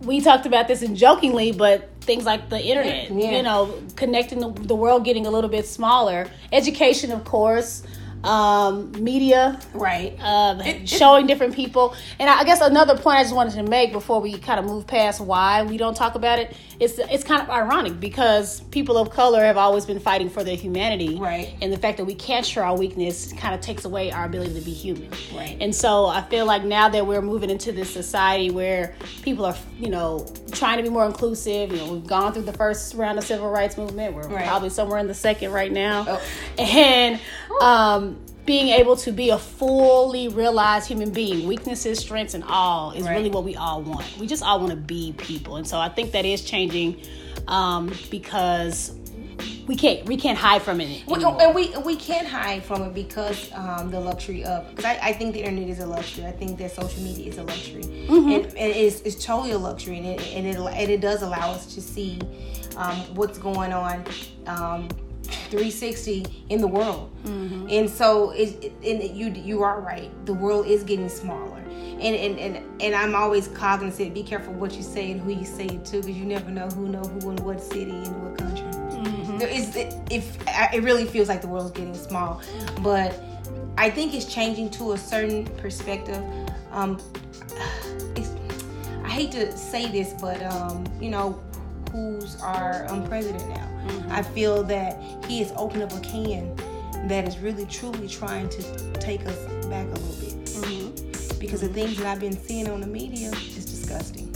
we 0.00 0.20
talked 0.20 0.46
about 0.46 0.68
this 0.68 0.82
and 0.82 0.96
jokingly, 0.96 1.52
but 1.52 1.90
things 2.00 2.24
like 2.24 2.48
the 2.48 2.60
internet, 2.60 3.10
yeah. 3.10 3.36
you 3.36 3.42
know, 3.42 3.74
connecting 3.96 4.40
the, 4.40 4.50
the 4.50 4.74
world 4.74 5.04
getting 5.04 5.26
a 5.26 5.30
little 5.30 5.50
bit 5.50 5.66
smaller. 5.66 6.30
Education, 6.52 7.10
of 7.10 7.24
course, 7.24 7.82
um, 8.24 8.92
media, 8.92 9.60
right? 9.74 10.16
Uh, 10.20 10.60
it, 10.64 10.88
showing 10.88 11.26
different 11.26 11.54
people, 11.54 11.94
and 12.18 12.28
I 12.28 12.44
guess 12.44 12.60
another 12.60 12.96
point 12.96 13.18
I 13.18 13.22
just 13.22 13.34
wanted 13.34 13.54
to 13.54 13.62
make 13.62 13.92
before 13.92 14.20
we 14.20 14.38
kind 14.38 14.58
of 14.58 14.66
move 14.66 14.86
past 14.86 15.20
why 15.20 15.62
we 15.62 15.76
don't 15.76 15.96
talk 15.96 16.14
about 16.14 16.38
it. 16.38 16.56
It's 16.80 16.98
it's 16.98 17.24
kind 17.24 17.42
of 17.42 17.50
ironic 17.50 17.98
because 17.98 18.60
people 18.70 18.96
of 18.98 19.10
color 19.10 19.44
have 19.44 19.56
always 19.56 19.84
been 19.84 19.98
fighting 19.98 20.30
for 20.30 20.44
their 20.44 20.56
humanity, 20.56 21.16
right? 21.16 21.54
And 21.60 21.72
the 21.72 21.76
fact 21.76 21.98
that 21.98 22.04
we 22.04 22.14
can't 22.14 22.46
show 22.46 22.62
our 22.62 22.76
weakness 22.76 23.32
kind 23.32 23.54
of 23.54 23.60
takes 23.60 23.84
away 23.84 24.10
our 24.12 24.24
ability 24.24 24.54
to 24.54 24.60
be 24.60 24.72
human, 24.72 25.10
right? 25.34 25.56
And 25.60 25.74
so 25.74 26.06
I 26.06 26.22
feel 26.22 26.46
like 26.46 26.64
now 26.64 26.88
that 26.88 27.06
we're 27.06 27.22
moving 27.22 27.50
into 27.50 27.72
this 27.72 27.90
society 27.90 28.50
where 28.50 28.94
people 29.22 29.44
are, 29.44 29.56
you 29.78 29.90
know, 29.90 30.26
trying 30.52 30.78
to 30.78 30.82
be 30.82 30.88
more 30.88 31.06
inclusive. 31.06 31.72
You 31.72 31.78
know, 31.78 31.92
we've 31.92 32.06
gone 32.06 32.32
through 32.32 32.42
the 32.42 32.52
first 32.52 32.94
round 32.94 33.18
of 33.18 33.24
civil 33.24 33.50
rights 33.50 33.76
movement. 33.76 34.14
We're 34.14 34.28
right. 34.28 34.46
probably 34.46 34.70
somewhere 34.70 34.98
in 34.98 35.06
the 35.06 35.14
second 35.14 35.52
right 35.52 35.72
now, 35.72 36.04
oh. 36.08 36.22
and 36.58 37.20
um, 37.60 38.07
being 38.48 38.68
able 38.68 38.96
to 38.96 39.12
be 39.12 39.28
a 39.28 39.36
fully 39.36 40.26
realized 40.26 40.88
human 40.88 41.10
being, 41.10 41.46
weaknesses, 41.46 41.98
strengths, 41.98 42.32
and 42.32 42.42
all 42.44 42.92
is 42.92 43.04
right. 43.04 43.14
really 43.14 43.28
what 43.28 43.44
we 43.44 43.54
all 43.56 43.82
want. 43.82 44.06
We 44.18 44.26
just 44.26 44.42
all 44.42 44.58
want 44.58 44.70
to 44.70 44.76
be 44.76 45.12
people, 45.18 45.56
and 45.56 45.68
so 45.68 45.78
I 45.78 45.90
think 45.90 46.12
that 46.12 46.24
is 46.24 46.42
changing 46.42 46.98
um, 47.46 47.92
because 48.10 48.98
we 49.66 49.76
can't 49.76 50.06
we 50.06 50.16
can't 50.16 50.38
hide 50.38 50.62
from 50.62 50.80
it 50.80 51.02
and 51.06 51.54
we 51.54 51.76
we 51.84 51.94
can't 51.94 52.26
hide 52.26 52.64
from 52.64 52.84
it 52.84 52.94
because 52.94 53.52
um, 53.52 53.90
the 53.90 54.00
luxury 54.00 54.42
of 54.42 54.66
because 54.70 54.86
I, 54.86 54.98
I 55.02 55.12
think 55.12 55.34
the 55.34 55.40
internet 55.40 55.68
is 55.68 55.80
a 55.80 55.86
luxury 55.86 56.24
i 56.24 56.32
think 56.32 56.58
that 56.58 56.70
social 56.72 57.02
media 57.02 57.26
is 57.26 57.36
a 57.36 57.42
luxury 57.42 57.82
mm-hmm. 57.82 58.30
and, 58.30 58.46
and, 58.46 58.56
it's, 58.56 59.02
it's 59.02 59.22
totally 59.22 59.50
a 59.50 59.58
luxury 59.58 59.98
and 59.98 60.06
it, 60.06 60.26
and 60.28 60.46
it, 60.46 60.56
and 60.56 60.90
it 60.90 61.02
does 61.02 61.20
allow 61.20 61.50
us 61.50 61.74
to 61.74 61.82
see 61.82 62.18
um, 62.78 62.96
what's 63.14 63.36
going 63.36 63.74
on 63.74 64.04
um, 64.46 64.88
360 65.28 66.44
in 66.48 66.60
the 66.60 66.66
world. 66.66 67.10
Mm-hmm. 67.24 67.68
And 67.70 67.90
so 67.90 68.30
it, 68.30 68.72
and 68.84 69.02
you 69.16 69.30
you 69.30 69.62
are 69.62 69.80
right. 69.80 70.10
The 70.26 70.34
world 70.34 70.66
is 70.66 70.82
getting 70.84 71.08
smaller. 71.08 71.58
And 71.58 72.14
and, 72.14 72.38
and, 72.38 72.82
and 72.82 72.94
I'm 72.94 73.14
always 73.14 73.48
cognizant, 73.48 74.14
be 74.14 74.22
careful 74.22 74.52
what 74.54 74.74
you 74.74 74.82
say 74.82 75.10
and 75.10 75.20
who 75.20 75.32
you 75.32 75.44
say 75.44 75.66
it 75.66 75.84
to 75.86 75.96
because 75.98 76.16
you 76.16 76.24
never 76.24 76.50
know 76.50 76.68
who 76.68 76.88
know 76.88 77.02
who 77.02 77.30
in 77.30 77.36
what 77.44 77.60
city 77.60 77.90
and 77.90 78.22
what 78.22 78.38
country. 78.38 78.66
Mm-hmm. 78.66 79.38
There 79.38 79.48
is 79.48 79.76
it, 79.76 79.94
if 80.10 80.38
it 80.72 80.82
really 80.82 81.04
feels 81.04 81.28
like 81.28 81.40
the 81.40 81.48
world's 81.48 81.72
getting 81.72 81.94
small, 81.94 82.42
but 82.82 83.20
I 83.76 83.90
think 83.90 84.14
it's 84.14 84.32
changing 84.32 84.70
to 84.70 84.92
a 84.92 84.98
certain 84.98 85.46
perspective. 85.56 86.22
Um, 86.72 87.00
I 89.04 89.10
hate 89.10 89.32
to 89.32 89.56
say 89.56 89.90
this, 89.90 90.14
but 90.20 90.42
um, 90.42 90.84
you 91.00 91.10
know, 91.10 91.40
who's 91.92 92.40
our 92.42 92.86
um, 92.88 93.06
president 93.06 93.46
now? 93.48 93.68
Mm-hmm. 93.86 94.12
I 94.12 94.22
feel 94.22 94.62
that 94.64 95.02
he 95.26 95.40
has 95.40 95.52
opened 95.56 95.82
up 95.82 95.92
a 95.92 96.00
can 96.00 96.54
that 97.08 97.26
is 97.26 97.38
really 97.38 97.66
truly 97.66 98.08
trying 98.08 98.48
to 98.50 98.92
take 98.94 99.24
us 99.26 99.38
back 99.66 99.86
a 99.86 99.90
little 99.90 100.16
bit. 100.16 100.44
Mm-hmm. 100.44 101.38
Because 101.38 101.60
the 101.60 101.68
things 101.68 101.96
that 101.98 102.06
I've 102.06 102.20
been 102.20 102.36
seeing 102.36 102.68
on 102.68 102.80
the 102.80 102.86
media 102.86 103.30
is 103.30 103.64
disgusting. 103.64 104.26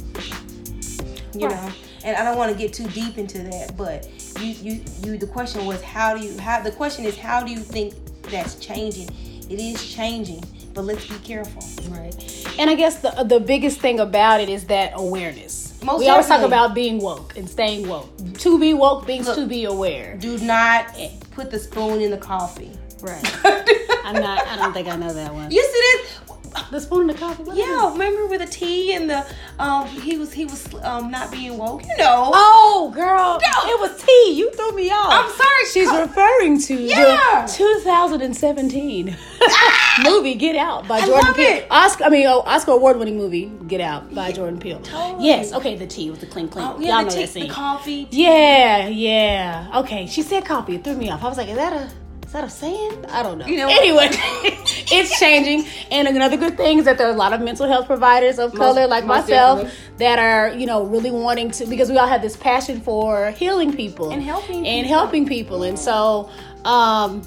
You 1.35 1.49
right. 1.49 1.57
know, 1.57 1.73
and 2.05 2.17
I 2.17 2.25
don't 2.25 2.37
want 2.37 2.53
to 2.53 2.59
get 2.59 2.73
too 2.73 2.87
deep 2.89 3.17
into 3.17 3.39
that, 3.39 3.77
but 3.77 4.07
you, 4.39 4.49
you, 4.49 4.85
you. 5.03 5.19
The 5.19 5.27
question 5.27 5.65
was 5.65 5.81
how 5.83 6.17
do 6.17 6.25
you? 6.25 6.39
How 6.39 6.61
the 6.61 6.71
question 6.71 7.05
is 7.07 7.17
how 7.17 7.43
do 7.43 7.51
you 7.51 7.59
think 7.59 7.95
that's 8.25 8.57
changing? 8.57 9.09
It 9.49 9.59
is 9.59 9.83
changing, 9.93 10.45
but 10.75 10.83
let's 10.83 11.07
be 11.07 11.15
careful. 11.25 11.63
Right. 11.91 12.47
And 12.59 12.69
I 12.69 12.75
guess 12.75 13.01
the 13.01 13.25
the 13.25 13.41
biggest 13.41 13.81
thing 13.81 13.99
about 13.99 14.41
it 14.41 14.51
is 14.51 14.67
that 14.67 14.93
awareness 14.95 15.62
most 15.85 16.01
we 16.01 16.09
always 16.09 16.27
talk 16.27 16.43
about 16.43 16.75
being 16.75 16.99
woke 16.99 17.37
and 17.37 17.49
staying 17.49 17.89
woke. 17.89 18.11
To 18.39 18.59
be 18.59 18.75
woke 18.75 19.07
means 19.07 19.27
Look, 19.27 19.37
to 19.37 19.47
be 19.47 19.65
aware. 19.65 20.17
Do 20.17 20.39
not 20.39 20.87
eh. 20.97 21.11
put 21.33 21.51
the 21.51 21.59
spoon 21.59 22.01
in 22.01 22.11
the 22.11 22.19
coffee. 22.19 22.71
Right. 23.01 23.25
I'm 24.05 24.21
not. 24.21 24.47
I 24.47 24.57
don't 24.57 24.73
think 24.73 24.89
I 24.89 24.97
know 24.97 25.12
that 25.12 25.33
one. 25.33 25.51
You 25.51 25.62
see 25.62 25.71
this? 25.71 26.32
The 26.71 26.81
spoon 26.81 27.03
in 27.03 27.07
the 27.09 27.15
coffee. 27.15 27.43
What 27.43 27.57
Yeah, 27.57 27.93
remember 27.93 28.27
with 28.27 28.41
the 28.41 28.47
tea 28.47 28.95
and 28.95 29.09
the 29.11 29.25
um 29.59 29.87
he 29.87 30.17
was 30.19 30.33
he 30.33 30.45
was 30.45 30.73
um 30.83 31.11
not 31.11 31.31
being 31.31 31.57
woke. 31.59 31.83
You 31.83 31.97
know. 31.99 32.31
Oh, 32.35 32.91
girl, 32.95 33.39
No. 33.41 33.71
it 33.71 33.81
was 33.81 34.03
tea. 34.03 34.33
You 34.35 34.51
threw 34.53 34.73
me 34.73 34.91
off. 34.91 35.13
I'm 35.13 35.31
sorry. 35.31 35.65
She's 35.73 35.89
co- 35.91 36.01
referring 36.03 36.59
to 36.63 36.75
Yeah. 36.75 37.47
the 37.47 37.53
2017 37.53 39.17
movie 40.05 40.35
Get 40.35 40.57
Out 40.57 40.87
by 40.89 40.99
I 40.99 41.07
Jordan 41.07 41.27
love 41.27 41.37
Peele. 41.37 41.47
it. 41.47 41.67
Oscar, 41.71 42.05
I 42.05 42.09
mean, 42.11 42.27
oh, 42.27 42.41
Oscar 42.41 42.73
award-winning 42.73 43.17
movie 43.17 43.53
Get 43.67 43.81
Out 43.81 44.15
by 44.15 44.33
Jordan 44.33 44.59
Peele. 44.59 44.81
totally. 44.81 45.25
Yes. 45.27 45.53
Okay, 45.53 45.77
the 45.77 45.87
tea 45.87 46.11
with 46.11 46.21
the 46.21 46.27
clink 46.27 46.53
clink. 46.53 46.69
Oh, 46.69 46.79
yeah, 46.81 46.89
Y'all 46.89 46.99
the, 46.99 47.05
know 47.05 47.11
tea, 47.17 47.21
that 47.23 47.29
scene. 47.29 47.49
the 47.49 47.53
coffee. 47.53 48.09
Yeah, 48.11 48.89
yeah. 48.89 49.71
Okay, 49.77 50.07
she 50.07 50.23
said 50.23 50.45
coffee. 50.45 50.77
It 50.77 50.85
threw 50.85 50.95
me 50.97 51.11
off. 51.11 51.23
I 51.23 51.29
was 51.29 51.39
like, 51.39 51.49
is 51.49 51.57
that 51.57 51.73
a 51.73 51.91
is 52.33 52.35
that 52.35 52.45
a 52.45 52.49
saying? 52.51 53.05
I 53.11 53.23
don't 53.23 53.37
know. 53.37 53.45
You 53.47 53.59
know- 53.59 53.69
anyway, 53.69 54.09
it's 54.11 55.19
changing. 55.21 55.67
And 55.91 56.09
another 56.09 56.39
good 56.39 56.57
thing 56.57 56.79
is 56.79 56.87
that 56.87 56.97
there 56.97 57.07
are 57.07 57.11
a 57.12 57.17
lot 57.17 57.35
of 57.35 57.43
mental 57.43 57.69
health 57.69 57.87
providers 57.87 58.39
of 58.39 58.55
color 58.55 58.87
like 58.87 59.05
myself 59.05 59.61
definitely. 59.61 59.97
that 59.99 60.19
are, 60.19 60.49
you 60.57 60.65
know, 60.65 60.83
really 60.85 61.11
wanting 61.11 61.51
to 61.51 61.67
because 61.67 61.91
we 61.91 61.99
all 61.99 62.07
have 62.07 62.23
this 62.23 62.35
passion 62.35 62.81
for 62.81 63.33
healing 63.33 63.77
people 63.77 64.11
And 64.11 64.23
helping 64.23 64.67
and 64.67 64.85
people. 64.87 64.99
helping 64.99 65.27
people. 65.29 65.62
And 65.65 65.79
so 65.79 66.31
um 66.65 67.21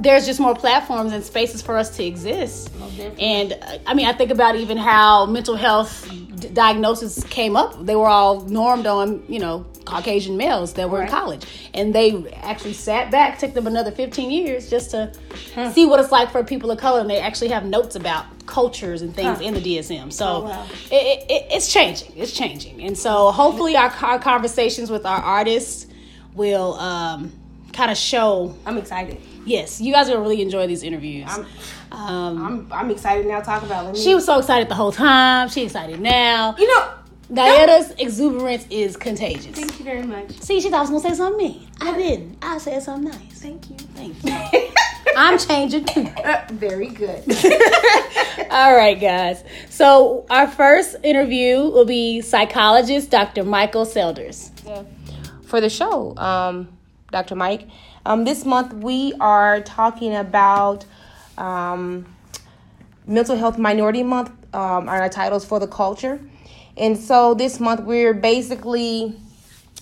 there's 0.00 0.26
just 0.26 0.38
more 0.38 0.54
platforms 0.54 1.12
and 1.14 1.24
spaces 1.24 1.62
for 1.62 1.78
us 1.78 1.96
to 1.96 2.04
exist. 2.04 2.70
And 3.18 3.52
uh, 3.54 3.78
I 3.86 3.94
mean, 3.94 4.06
I 4.06 4.12
think 4.12 4.30
about 4.30 4.54
even 4.56 4.76
how 4.76 5.24
mental 5.26 5.56
health 5.56 6.08
d- 6.36 6.48
diagnosis 6.50 7.24
came 7.24 7.56
up. 7.56 7.84
They 7.86 7.96
were 7.96 8.06
all 8.06 8.42
normed 8.42 8.86
on, 8.86 9.24
you 9.28 9.40
know, 9.40 9.66
Caucasian 9.88 10.36
males 10.36 10.74
that 10.74 10.88
were 10.90 11.02
in 11.02 11.08
college. 11.08 11.44
And 11.74 11.94
they 11.94 12.30
actually 12.42 12.74
sat 12.74 13.10
back, 13.10 13.38
took 13.38 13.54
them 13.54 13.66
another 13.66 13.90
15 13.90 14.30
years 14.30 14.68
just 14.70 14.90
to 14.92 15.12
see 15.72 15.86
what 15.86 15.98
it's 16.00 16.12
like 16.12 16.30
for 16.30 16.44
people 16.44 16.70
of 16.70 16.78
color. 16.78 17.00
And 17.00 17.08
they 17.10 17.18
actually 17.20 17.48
have 17.48 17.64
notes 17.64 17.96
about 17.96 18.26
cultures 18.46 19.02
and 19.02 19.14
things 19.14 19.38
Huh. 19.38 19.44
in 19.44 19.54
the 19.54 19.60
DSM. 19.60 20.12
So 20.12 20.26
Oh, 20.26 20.40
wow. 20.42 20.66
it, 20.90 21.24
it, 21.30 21.46
it's 21.50 21.72
changing. 21.72 22.12
It's 22.16 22.32
changing. 22.32 22.82
And 22.82 22.96
so 22.96 23.30
hopefully 23.30 23.76
our, 23.76 23.90
our 24.02 24.18
conversations 24.18 24.90
with 24.90 25.04
our 25.06 25.18
artists 25.18 25.86
will 26.34 26.74
um, 26.74 27.32
kind 27.72 27.90
of 27.90 27.96
show 27.96 28.54
I'm 28.66 28.78
excited. 28.78 29.18
Yes, 29.44 29.80
you 29.80 29.92
guys 29.94 30.08
are 30.08 30.12
gonna 30.12 30.22
really 30.22 30.42
enjoy 30.42 30.66
these 30.66 30.82
interviews. 30.82 31.26
I'm 31.30 31.46
um, 31.90 32.46
I'm 32.46 32.72
I'm 32.72 32.90
excited 32.90 33.24
now. 33.26 33.40
Talk 33.40 33.62
about. 33.62 33.94
Me, 33.94 33.98
she 33.98 34.14
was 34.14 34.26
so 34.26 34.38
excited 34.38 34.68
the 34.68 34.74
whole 34.74 34.92
time. 34.92 35.48
She 35.48 35.62
excited 35.62 36.00
now. 36.00 36.54
You 36.58 36.68
know. 36.68 36.90
Diana's 37.32 37.90
exuberance 37.98 38.66
is 38.70 38.96
contagious. 38.96 39.54
Thank 39.54 39.78
you 39.78 39.84
very 39.84 40.02
much. 40.02 40.30
See, 40.40 40.60
she 40.60 40.70
thought 40.70 40.78
I 40.78 40.80
was 40.80 40.90
gonna 40.90 41.00
say 41.00 41.14
something 41.14 41.46
mean. 41.46 41.68
I 41.80 41.94
didn't. 41.96 42.38
I 42.42 42.58
said 42.58 42.82
something 42.82 43.10
nice. 43.10 43.40
Thank 43.40 43.68
you. 43.70 43.76
Thank 43.94 44.24
you. 44.52 44.68
I'm 45.16 45.38
changing 45.38 45.84
too. 45.84 46.08
Uh, 46.24 46.44
very 46.52 46.88
good. 46.88 47.22
All 48.50 48.74
right, 48.74 48.98
guys. 48.98 49.44
So 49.68 50.26
our 50.30 50.46
first 50.48 50.96
interview 51.04 51.58
will 51.58 51.84
be 51.84 52.20
psychologist 52.22 53.10
Dr. 53.10 53.44
Michael 53.44 53.84
Selders. 53.84 54.50
for 55.46 55.60
the 55.60 55.68
show, 55.70 56.16
um, 56.16 56.68
Dr. 57.12 57.34
Mike. 57.34 57.68
Um, 58.06 58.24
this 58.24 58.44
month 58.44 58.72
we 58.72 59.12
are 59.20 59.60
talking 59.60 60.14
about 60.14 60.84
um, 61.36 62.06
Mental 63.06 63.36
Health 63.36 63.58
Minority 63.58 64.02
Month. 64.02 64.30
Um, 64.54 64.88
our 64.88 65.08
titles 65.10 65.44
for 65.44 65.60
the 65.60 65.66
culture, 65.66 66.18
and 66.78 66.96
so 66.96 67.34
this 67.34 67.60
month 67.60 67.80
we're 67.80 68.14
basically 68.14 69.14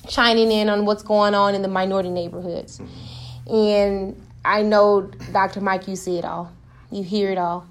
chiming 0.08 0.50
in 0.50 0.68
on 0.68 0.84
what's 0.84 1.02
going 1.02 1.34
on 1.34 1.54
in 1.54 1.62
the 1.62 1.68
minority 1.68 2.10
neighborhoods. 2.10 2.80
And 3.46 4.20
I 4.44 4.62
know, 4.62 5.10
Dr. 5.32 5.60
Mike, 5.60 5.88
you 5.88 5.96
see 5.96 6.18
it 6.18 6.24
all. 6.24 6.52
You 6.90 7.02
hear 7.02 7.30
it 7.30 7.38
all. 7.38 7.66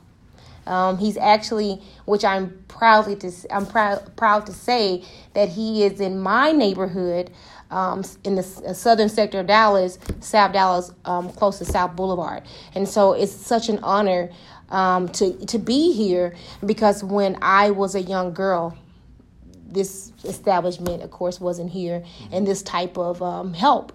Um, 0.67 0.97
he's 0.97 1.17
actually, 1.17 1.81
which 2.05 2.25
I'm 2.25 2.63
proudly 2.67 3.15
to, 3.17 3.31
I'm 3.51 3.65
proud 3.65 4.15
proud 4.17 4.47
to 4.47 4.53
say 4.53 5.03
that 5.33 5.49
he 5.49 5.83
is 5.83 6.01
in 6.01 6.19
my 6.19 6.51
neighborhood, 6.51 7.31
um, 7.69 8.03
in 8.23 8.35
the 8.35 8.63
uh, 8.67 8.73
southern 8.73 9.09
sector 9.09 9.39
of 9.39 9.47
Dallas, 9.47 9.99
South 10.21 10.53
Dallas, 10.53 10.91
um, 11.05 11.31
close 11.33 11.59
to 11.59 11.65
South 11.65 11.95
Boulevard, 11.95 12.43
and 12.73 12.89
so 12.89 13.13
it's 13.13 13.31
such 13.31 13.69
an 13.69 13.79
honor 13.83 14.31
um, 14.69 15.07
to 15.09 15.33
to 15.45 15.59
be 15.59 15.93
here 15.93 16.35
because 16.65 17.03
when 17.03 17.37
I 17.43 17.69
was 17.69 17.93
a 17.93 18.01
young 18.01 18.33
girl, 18.33 18.75
this 19.75 20.11
establishment, 20.23 21.03
of 21.03 21.11
course, 21.11 21.39
wasn't 21.39 21.69
here, 21.69 22.03
and 22.31 22.47
this 22.47 22.63
type 22.63 22.97
of 22.97 23.21
um, 23.21 23.53
help 23.53 23.93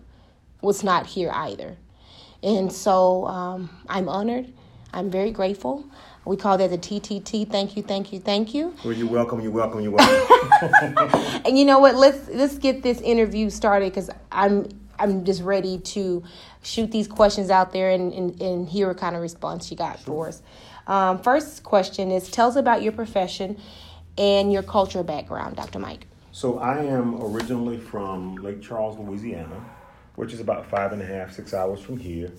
was 0.63 0.85
not 0.85 1.07
here 1.07 1.33
either. 1.35 1.77
And 2.43 2.73
so 2.73 3.27
um, 3.27 3.71
I'm 3.89 4.09
honored. 4.09 4.53
I'm 4.93 5.11
very 5.11 5.33
grateful. 5.33 5.85
We 6.25 6.37
call 6.37 6.59
that 6.59 6.71
the 6.71 6.79
TTT. 6.79 7.51
Thank 7.51 7.77
you, 7.77 7.83
thank 7.83 8.13
you, 8.13 8.21
thank 8.21 8.55
you. 8.55 8.75
Well, 8.85 8.93
you're 8.93 9.09
welcome. 9.09 9.41
You're 9.41 9.51
welcome. 9.51 9.81
You're 9.81 9.93
welcome. 9.93 11.43
And 11.45 11.59
you 11.59 11.65
know 11.65 11.79
what? 11.79 11.97
Let's 11.97 12.29
let's 12.29 12.59
get 12.59 12.83
this 12.83 13.01
interview 13.01 13.49
started 13.49 13.93
because 13.93 14.11
I'm 14.31 14.69
I'm 14.99 15.25
just 15.25 15.43
ready 15.43 15.79
to 15.79 16.23
shoot 16.63 16.91
these 16.91 17.09
questions 17.09 17.49
out 17.51 17.73
there 17.73 17.91
and, 17.91 18.13
and, 18.13 18.41
and 18.43 18.69
hear 18.69 18.89
what 18.89 18.99
kind 18.99 19.17
of 19.17 19.23
response 19.23 19.71
you 19.71 19.77
got 19.77 19.99
for 19.99 20.29
us. 20.29 20.43
Um, 20.87 21.23
first 21.23 21.63
question 21.65 22.11
is: 22.11 22.31
Tell 22.31 22.49
us 22.49 22.57
about 22.57 22.83
your 22.83 22.93
profession 22.93 23.59
and 24.19 24.53
your 24.53 24.63
cultural 24.63 25.05
background, 25.05 25.57
Dr. 25.57 25.79
Mike. 25.79 26.07
so 26.33 26.59
I 26.59 26.79
am 26.85 27.23
originally 27.23 27.79
from 27.79 28.37
Lake 28.37 28.63
Charles, 28.63 28.99
Louisiana, 28.99 29.65
which 30.17 30.33
is 30.33 30.41
about 30.41 30.67
five 30.67 30.93
and 30.93 31.03
a 31.03 31.07
half, 31.07 31.33
six 31.33 31.55
hours 31.55 31.81
from 31.81 31.99
here. 31.99 32.31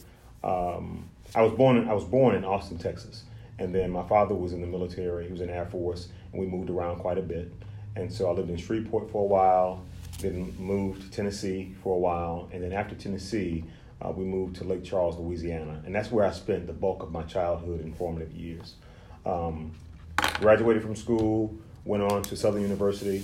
Um, 0.44 1.10
I 1.36 1.42
was 1.42 1.54
born. 1.54 1.78
In, 1.78 1.90
I 1.90 1.94
was 1.94 2.04
born 2.04 2.36
in 2.36 2.44
Austin, 2.44 2.78
Texas, 2.78 3.24
and 3.60 3.74
then 3.74 3.92
my 3.92 4.04
father 4.08 4.36
was 4.36 4.54
in 4.54 4.62
the 4.62 4.68
military. 4.68 5.25
He 5.25 5.32
was 5.32 5.42
in 5.42 5.50
Air 5.50 5.66
Force, 5.66 6.10
and 6.32 6.42
we 6.42 6.48
moved 6.48 6.70
around 6.70 6.98
quite 7.00 7.18
a 7.18 7.22
bit. 7.22 7.51
And 7.96 8.12
so 8.12 8.30
I 8.30 8.34
lived 8.34 8.50
in 8.50 8.58
Shreveport 8.58 9.12
for 9.12 9.24
a 9.24 9.28
while, 9.28 9.84
then 10.20 10.54
moved 10.58 11.01
to 11.04 11.12
Tennessee 11.12 11.74
for 11.84 11.96
a 11.96 12.00
while, 12.00 12.50
and 12.54 12.63
then 12.63 12.72
after 12.74 12.96
Tennessee, 12.96 13.63
uh, 14.01 14.12
we 14.12 14.24
moved 14.24 14.56
to 14.58 14.63
Lake 14.63 14.84
Charles, 14.84 15.18
Louisiana, 15.18 15.82
and 15.86 15.94
that's 15.94 16.12
where 16.12 16.25
I 16.25 16.32
spent 16.32 16.68
the 16.68 16.74
bulk 16.74 17.04
of 17.04 17.12
my 17.12 17.24
childhood 17.24 17.82
and 17.82 17.96
formative 17.96 18.32
years. 18.32 18.75
Um, 19.25 19.74
graduated 20.40 20.82
from 20.82 20.96
school, 20.96 21.56
went 21.86 22.04
on 22.04 22.22
to 22.24 22.36
Southern 22.36 22.62
University 22.62 23.24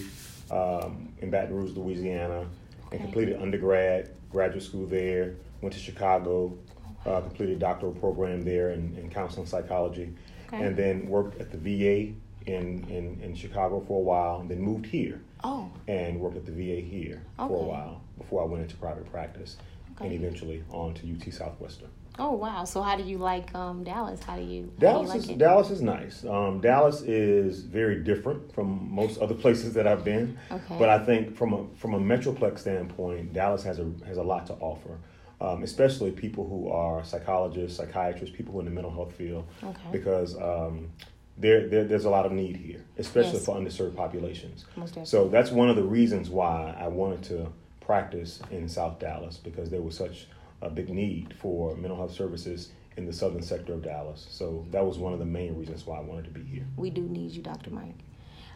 um, 0.51 1.09
in 1.19 1.29
Baton 1.29 1.55
Rouge, 1.55 1.71
Louisiana, 1.75 2.45
and 2.91 3.01
completed 3.01 3.41
undergrad, 3.41 4.09
graduate 4.31 4.63
school 4.63 4.85
there. 4.85 5.35
Went 5.61 5.73
to 5.73 5.79
Chicago, 5.79 6.57
uh, 7.05 7.21
completed 7.21 7.57
a 7.57 7.59
doctoral 7.59 7.91
program 7.93 8.43
there 8.43 8.69
in, 8.71 8.95
in 8.97 9.09
counseling 9.09 9.45
psychology, 9.47 10.13
Okay. 10.47 10.63
and 10.63 10.77
then 10.77 11.09
worked 11.09 11.41
at 11.41 11.51
the 11.51 11.57
VA 11.57 12.13
in, 12.45 12.85
in, 12.89 13.19
in 13.21 13.35
Chicago 13.35 13.83
for 13.85 13.97
a 13.99 14.01
while, 14.03 14.39
and 14.39 14.49
then 14.49 14.61
moved 14.61 14.85
here 14.85 15.19
Oh, 15.43 15.69
and 15.89 16.19
worked 16.19 16.37
at 16.37 16.45
the 16.45 16.51
VA 16.53 16.79
here 16.81 17.21
for 17.35 17.43
a 17.43 17.67
while 17.67 18.01
before 18.17 18.41
I 18.41 18.45
went 18.45 18.63
into 18.63 18.77
private 18.77 19.11
practice 19.11 19.57
and 19.99 20.13
eventually 20.13 20.63
on 20.71 20.93
to 20.95 21.01
UT 21.11 21.33
Southwestern. 21.33 21.89
Oh 22.19 22.31
wow. 22.33 22.63
So 22.63 22.81
how 22.81 22.95
do 22.95 23.03
you 23.03 23.17
like 23.17 23.53
um, 23.55 23.83
Dallas? 23.83 24.21
How 24.23 24.35
do 24.35 24.43
you 24.43 24.71
how 24.79 24.79
Dallas 24.79 25.11
do 25.11 25.17
you 25.17 25.23
is 25.23 25.29
it? 25.29 25.37
Dallas 25.37 25.69
is 25.71 25.81
nice. 25.81 26.25
Um, 26.25 26.59
Dallas 26.61 27.01
is 27.01 27.61
very 27.63 28.03
different 28.03 28.53
from 28.53 28.89
most 28.91 29.19
other 29.19 29.35
places 29.35 29.73
that 29.73 29.87
I've 29.87 30.03
been. 30.03 30.37
Okay. 30.51 30.75
But 30.79 30.89
I 30.89 31.03
think 31.05 31.35
from 31.35 31.53
a 31.53 31.65
from 31.77 31.93
a 31.93 31.99
metroplex 31.99 32.59
standpoint, 32.59 33.33
Dallas 33.33 33.63
has 33.63 33.79
a 33.79 33.91
has 34.05 34.17
a 34.17 34.23
lot 34.23 34.45
to 34.47 34.53
offer, 34.55 34.97
um, 35.41 35.63
especially 35.63 36.11
people 36.11 36.47
who 36.47 36.69
are 36.69 37.03
psychologists, 37.03 37.77
psychiatrists, 37.77 38.35
people 38.35 38.53
who 38.53 38.59
are 38.59 38.61
in 38.61 38.65
the 38.65 38.71
mental 38.71 38.91
health 38.91 39.13
field, 39.13 39.45
Okay. 39.63 39.79
because 39.91 40.35
um, 40.37 40.89
there, 41.37 41.67
there 41.67 41.83
there's 41.83 42.05
a 42.05 42.09
lot 42.09 42.25
of 42.25 42.31
need 42.31 42.55
here, 42.55 42.83
especially 42.97 43.33
Yes. 43.33 43.45
for 43.45 43.55
underserved 43.55 43.95
populations. 43.95 44.65
Most 44.75 44.89
definitely. 44.95 45.05
So 45.05 45.27
that's 45.27 45.51
one 45.51 45.69
of 45.69 45.75
the 45.75 45.83
reasons 45.83 46.29
why 46.29 46.75
I 46.79 46.87
wanted 46.87 47.23
to 47.25 47.51
practice 47.79 48.41
in 48.51 48.67
South 48.67 48.99
Dallas 48.99 49.37
because 49.37 49.69
there 49.69 49.81
was 49.81 49.95
such 49.95 50.27
a 50.61 50.69
big 50.69 50.89
need 50.89 51.33
for 51.39 51.75
mental 51.75 51.97
health 51.97 52.13
services 52.13 52.71
in 52.97 53.05
the 53.05 53.13
southern 53.13 53.43
sector 53.43 53.73
of 53.73 53.83
Dallas. 53.83 54.25
So 54.29 54.65
that 54.71 54.85
was 54.85 54.97
one 54.97 55.13
of 55.13 55.19
the 55.19 55.25
main 55.25 55.55
reasons 55.55 55.85
why 55.85 55.97
I 55.97 56.01
wanted 56.01 56.25
to 56.25 56.31
be 56.31 56.43
here. 56.43 56.65
we 56.75 56.89
do 56.89 57.01
need 57.03 57.31
you, 57.31 57.41
Dr. 57.41 57.69
Mike. 57.69 57.95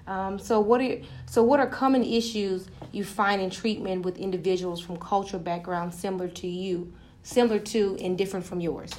Um, 0.08 0.39
so 0.39 0.60
what 0.60 0.81
are 0.81 0.98
so 1.27 1.43
what 1.43 1.60
are 1.60 1.67
common 1.67 2.03
issues 2.03 2.67
you 2.91 3.03
find 3.03 3.39
in 3.39 3.51
treatment 3.51 4.03
with 4.03 4.17
individuals 4.17 4.81
from 4.81 4.98
cultural 4.98 5.41
backgrounds 5.41 5.96
similar 5.96 6.27
to 6.27 6.48
you, 6.48 6.91
similar 7.22 7.60
to 7.60 7.98
and 8.01 8.17
different 8.17 8.46
from 8.46 8.62
yours? 8.62 8.91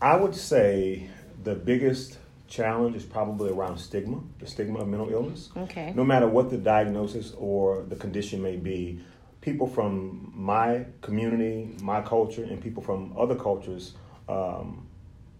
I 0.00 0.14
would 0.14 0.36
say 0.36 1.10
the 1.42 1.56
biggest 1.56 2.18
challenge 2.46 2.94
is 2.94 3.04
probably 3.04 3.50
around 3.50 3.78
stigma, 3.78 4.20
the 4.38 4.46
stigma 4.46 4.78
of 4.78 4.88
mental 4.88 5.10
illness. 5.10 5.50
Okay. 5.56 5.92
No 5.96 6.04
matter 6.04 6.28
what 6.28 6.48
the 6.48 6.58
diagnosis 6.58 7.32
or 7.36 7.82
the 7.82 7.96
condition 7.96 8.40
may 8.40 8.56
be, 8.56 9.00
people 9.40 9.66
from 9.66 10.32
my 10.34 10.84
community, 11.00 11.70
my 11.80 12.00
culture, 12.02 12.44
and 12.44 12.60
people 12.60 12.82
from 12.82 13.14
other 13.16 13.34
cultures 13.34 13.94
um, 14.28 14.86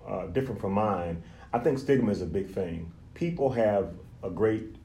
uh, 0.07 0.27
different 0.29 0.61
from 0.61 0.73
mine, 0.73 1.23
I 1.53 1.59
think 1.59 1.79
stigma 1.79 2.11
is 2.11 2.23
a 2.23 2.27
big 2.27 2.51
thing. 2.51 2.93
People 3.15 3.51
have 3.51 3.93
a 4.23 4.31
great, 4.31 4.77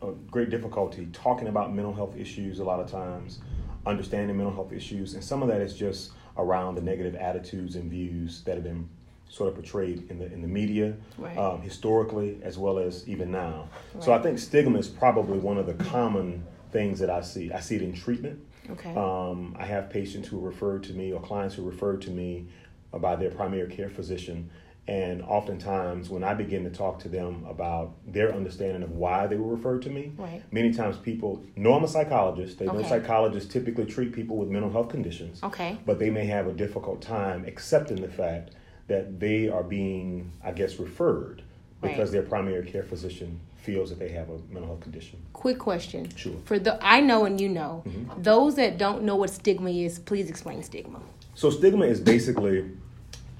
a 0.00 0.12
great 0.30 0.50
difficulty 0.50 1.08
talking 1.12 1.48
about 1.48 1.74
mental 1.74 1.92
health 1.94 2.16
issues 2.16 2.58
a 2.60 2.64
lot 2.64 2.80
of 2.80 2.90
times, 2.90 3.40
understanding 3.86 4.36
mental 4.36 4.54
health 4.54 4.72
issues, 4.72 5.14
and 5.14 5.22
some 5.24 5.42
of 5.42 5.48
that 5.48 5.60
is 5.60 5.74
just 5.74 6.12
around 6.38 6.76
the 6.76 6.80
negative 6.80 7.14
attitudes 7.16 7.76
and 7.76 7.90
views 7.90 8.42
that 8.42 8.54
have 8.54 8.64
been 8.64 8.88
sort 9.28 9.48
of 9.48 9.54
portrayed 9.54 10.10
in 10.10 10.18
the 10.18 10.26
in 10.32 10.42
the 10.42 10.48
media 10.48 10.94
Right. 11.16 11.36
um, 11.38 11.62
historically 11.62 12.38
as 12.42 12.58
well 12.58 12.78
as 12.78 13.08
even 13.08 13.30
now. 13.30 13.68
So 14.00 14.12
I 14.12 14.20
think 14.20 14.38
stigma 14.38 14.78
is 14.78 14.88
probably 14.88 15.38
one 15.38 15.56
of 15.58 15.66
the 15.66 15.74
common 15.84 16.44
things 16.70 16.98
that 17.00 17.08
I 17.10 17.22
see. 17.22 17.50
I 17.50 17.60
see 17.60 17.76
it 17.76 17.82
in 17.82 17.92
treatment. 17.94 18.40
Okay. 18.70 18.94
Um, 18.94 19.56
I 19.58 19.64
have 19.66 19.90
patients 19.90 20.28
who 20.28 20.38
refer 20.40 20.78
to 20.80 20.92
me 20.92 21.12
or 21.12 21.20
clients 21.20 21.54
who 21.54 21.62
refer 21.62 21.96
to 21.96 22.10
me 22.10 22.46
by 22.92 23.16
their 23.16 23.30
primary 23.30 23.68
care 23.74 23.88
physician. 23.88 24.50
And 24.88 25.22
oftentimes, 25.22 26.10
when 26.10 26.24
I 26.24 26.34
begin 26.34 26.64
to 26.64 26.70
talk 26.70 26.98
to 27.00 27.08
them 27.08 27.44
about 27.48 27.94
their 28.04 28.34
understanding 28.34 28.82
of 28.82 28.90
why 28.90 29.28
they 29.28 29.36
were 29.36 29.54
referred 29.54 29.82
to 29.82 29.90
me, 29.90 30.12
Right. 30.18 30.42
many 30.50 30.72
times 30.72 30.96
people 30.96 31.44
know 31.54 31.74
I'm 31.74 31.84
a 31.84 31.88
psychologist. 31.88 32.58
They 32.58 32.66
know 32.66 32.82
psychologists 32.82 33.52
typically 33.52 33.86
treat 33.86 34.12
people 34.12 34.36
with 34.36 34.48
mental 34.48 34.70
health 34.70 34.88
conditions 34.88 35.40
Okay. 35.44 35.78
but 35.86 35.98
they 36.00 36.10
may 36.10 36.26
have 36.26 36.48
a 36.48 36.52
difficult 36.52 37.00
time 37.00 37.44
accepting 37.46 38.00
the 38.02 38.08
fact 38.08 38.50
that 38.88 39.20
they 39.20 39.48
are 39.48 39.62
being, 39.62 40.32
I 40.44 40.50
guess, 40.50 40.78
referred 40.80 41.42
because 41.80 42.10
Right. 42.10 42.20
their 42.20 42.22
primary 42.28 42.66
care 42.68 42.82
physician 42.82 43.40
feels 43.62 43.90
that 43.90 43.98
they 43.98 44.08
have 44.10 44.28
a 44.28 44.38
mental 44.50 44.66
health 44.66 44.80
condition. 44.80 45.18
Quick 45.32 45.58
question. 45.58 46.14
Sure. 46.16 46.34
For 46.44 46.58
the 46.58 46.78
I 46.84 47.00
know 47.00 47.24
and 47.24 47.40
you 47.40 47.48
know, 47.48 47.82
Mm-hmm. 47.86 48.22
those 48.22 48.56
that 48.56 48.78
don't 48.78 49.02
know 49.04 49.16
what 49.16 49.30
stigma 49.30 49.70
is, 49.70 49.98
please 49.98 50.28
explain 50.28 50.62
stigma. 50.62 51.00
So 51.34 51.50
stigma 51.50 51.86
is 51.86 52.00
basically, 52.00 52.70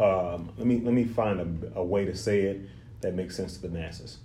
um, 0.00 0.48
let 0.56 0.66
me 0.66 0.80
let 0.80 0.94
me 0.94 1.04
find 1.04 1.40
a, 1.40 1.78
a 1.80 1.84
way 1.84 2.04
to 2.04 2.14
say 2.16 2.42
it 2.42 2.60
that 3.00 3.14
makes 3.14 3.36
sense 3.36 3.56
to 3.56 3.62
the 3.62 3.68
masses. 3.68 4.18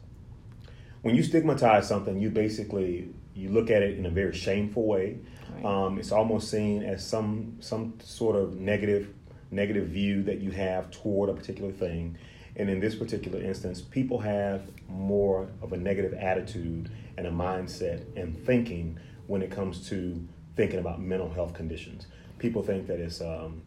When 1.01 1.15
you 1.15 1.23
stigmatize 1.23 1.87
something, 1.87 2.19
you 2.19 2.29
basically 2.29 3.09
you 3.35 3.49
look 3.49 3.69
at 3.69 3.81
it 3.83 3.97
in 3.97 4.05
a 4.05 4.09
very 4.09 4.33
shameful 4.35 4.85
way. 4.85 5.17
Right. 5.55 5.65
Um, 5.65 5.99
it's 5.99 6.11
almost 6.11 6.49
seen 6.49 6.83
as 6.83 7.05
some 7.05 7.57
some 7.59 7.93
sort 8.03 8.35
of 8.35 8.59
negative 8.59 9.09
negative 9.51 9.87
view 9.87 10.23
that 10.23 10.39
you 10.41 10.51
have 10.51 10.91
toward 10.91 11.29
a 11.29 11.33
particular 11.33 11.71
thing. 11.71 12.17
And 12.57 12.69
in 12.69 12.79
this 12.79 12.95
particular 12.95 13.39
instance, 13.39 13.81
people 13.81 14.19
have 14.19 14.63
more 14.89 15.47
of 15.61 15.73
a 15.73 15.77
negative 15.77 16.13
attitude 16.15 16.89
and 17.17 17.27
a 17.27 17.31
mindset 17.31 18.03
and 18.15 18.37
thinking 18.45 18.99
when 19.27 19.41
it 19.41 19.51
comes 19.51 19.87
to 19.89 20.27
thinking 20.55 20.79
about 20.79 20.99
mental 20.99 21.29
health 21.29 21.53
conditions. 21.53 22.07
People 22.39 22.63
think 22.63 22.87
that 22.87 22.99
it's 22.99 23.21
um, 23.21 23.61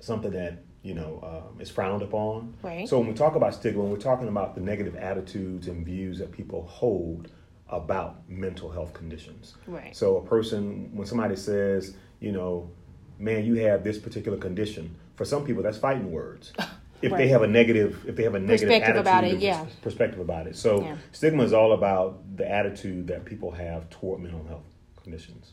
something 0.00 0.30
that 0.32 0.62
you 0.82 0.94
know 0.94 1.20
um, 1.52 1.60
is 1.60 1.70
frowned 1.70 2.02
upon. 2.02 2.54
Right. 2.62 2.88
So 2.88 2.98
when 2.98 3.08
we 3.08 3.14
talk 3.14 3.36
about 3.36 3.54
stigma, 3.54 3.82
when 3.82 3.92
we're 3.92 3.98
talking 3.98 4.28
about 4.28 4.54
the 4.54 4.60
negative 4.62 4.96
attitudes 4.96 5.68
and 5.68 5.84
views 5.84 6.18
that 6.18 6.32
people 6.32 6.66
hold 6.66 7.30
about 7.68 8.28
mental 8.28 8.70
health 8.70 8.94
conditions. 8.94 9.54
Right. 9.66 9.94
So 9.94 10.16
a 10.16 10.24
person, 10.24 10.90
when 10.94 11.06
somebody 11.06 11.36
says, 11.36 11.94
you 12.20 12.32
know, 12.32 12.70
man, 13.18 13.44
you 13.44 13.54
have 13.56 13.84
this 13.84 13.98
particular 13.98 14.38
condition, 14.38 14.96
for 15.16 15.24
some 15.24 15.44
people 15.44 15.62
that's 15.62 15.78
fighting 15.78 16.10
words. 16.10 16.52
If 17.02 17.12
they 17.12 17.28
have 17.28 17.42
a 17.42 17.46
negative, 17.46 18.04
if 18.06 18.16
they 18.16 18.22
have 18.22 18.34
a 18.34 18.40
negative 18.40 18.68
Perspective 18.68 18.96
about 18.96 19.24
attitude 19.24 19.42
it, 19.42 19.46
yeah. 19.46 19.64
pers- 19.64 19.74
perspective 19.76 20.20
about 20.20 20.46
it. 20.46 20.56
So 20.56 20.80
Yeah. 20.82 20.96
stigma 21.12 21.42
is 21.42 21.52
all 21.52 21.72
about 21.72 22.36
the 22.36 22.50
attitude 22.50 23.06
that 23.08 23.24
people 23.24 23.50
have 23.50 23.90
toward 23.90 24.20
mental 24.22 24.44
health 24.44 24.64
conditions. 25.02 25.52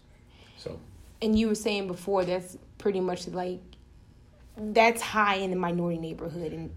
So 0.58 0.80
And 1.22 1.38
you 1.38 1.48
were 1.48 1.56
saying 1.56 1.88
before 1.88 2.24
that's 2.26 2.58
pretty 2.78 3.00
much 3.02 3.28
like 3.28 3.60
that's 4.58 5.02
high 5.02 5.36
in 5.36 5.50
the 5.50 5.56
minority 5.58 6.00
neighborhood 6.00 6.52
and 6.54 6.72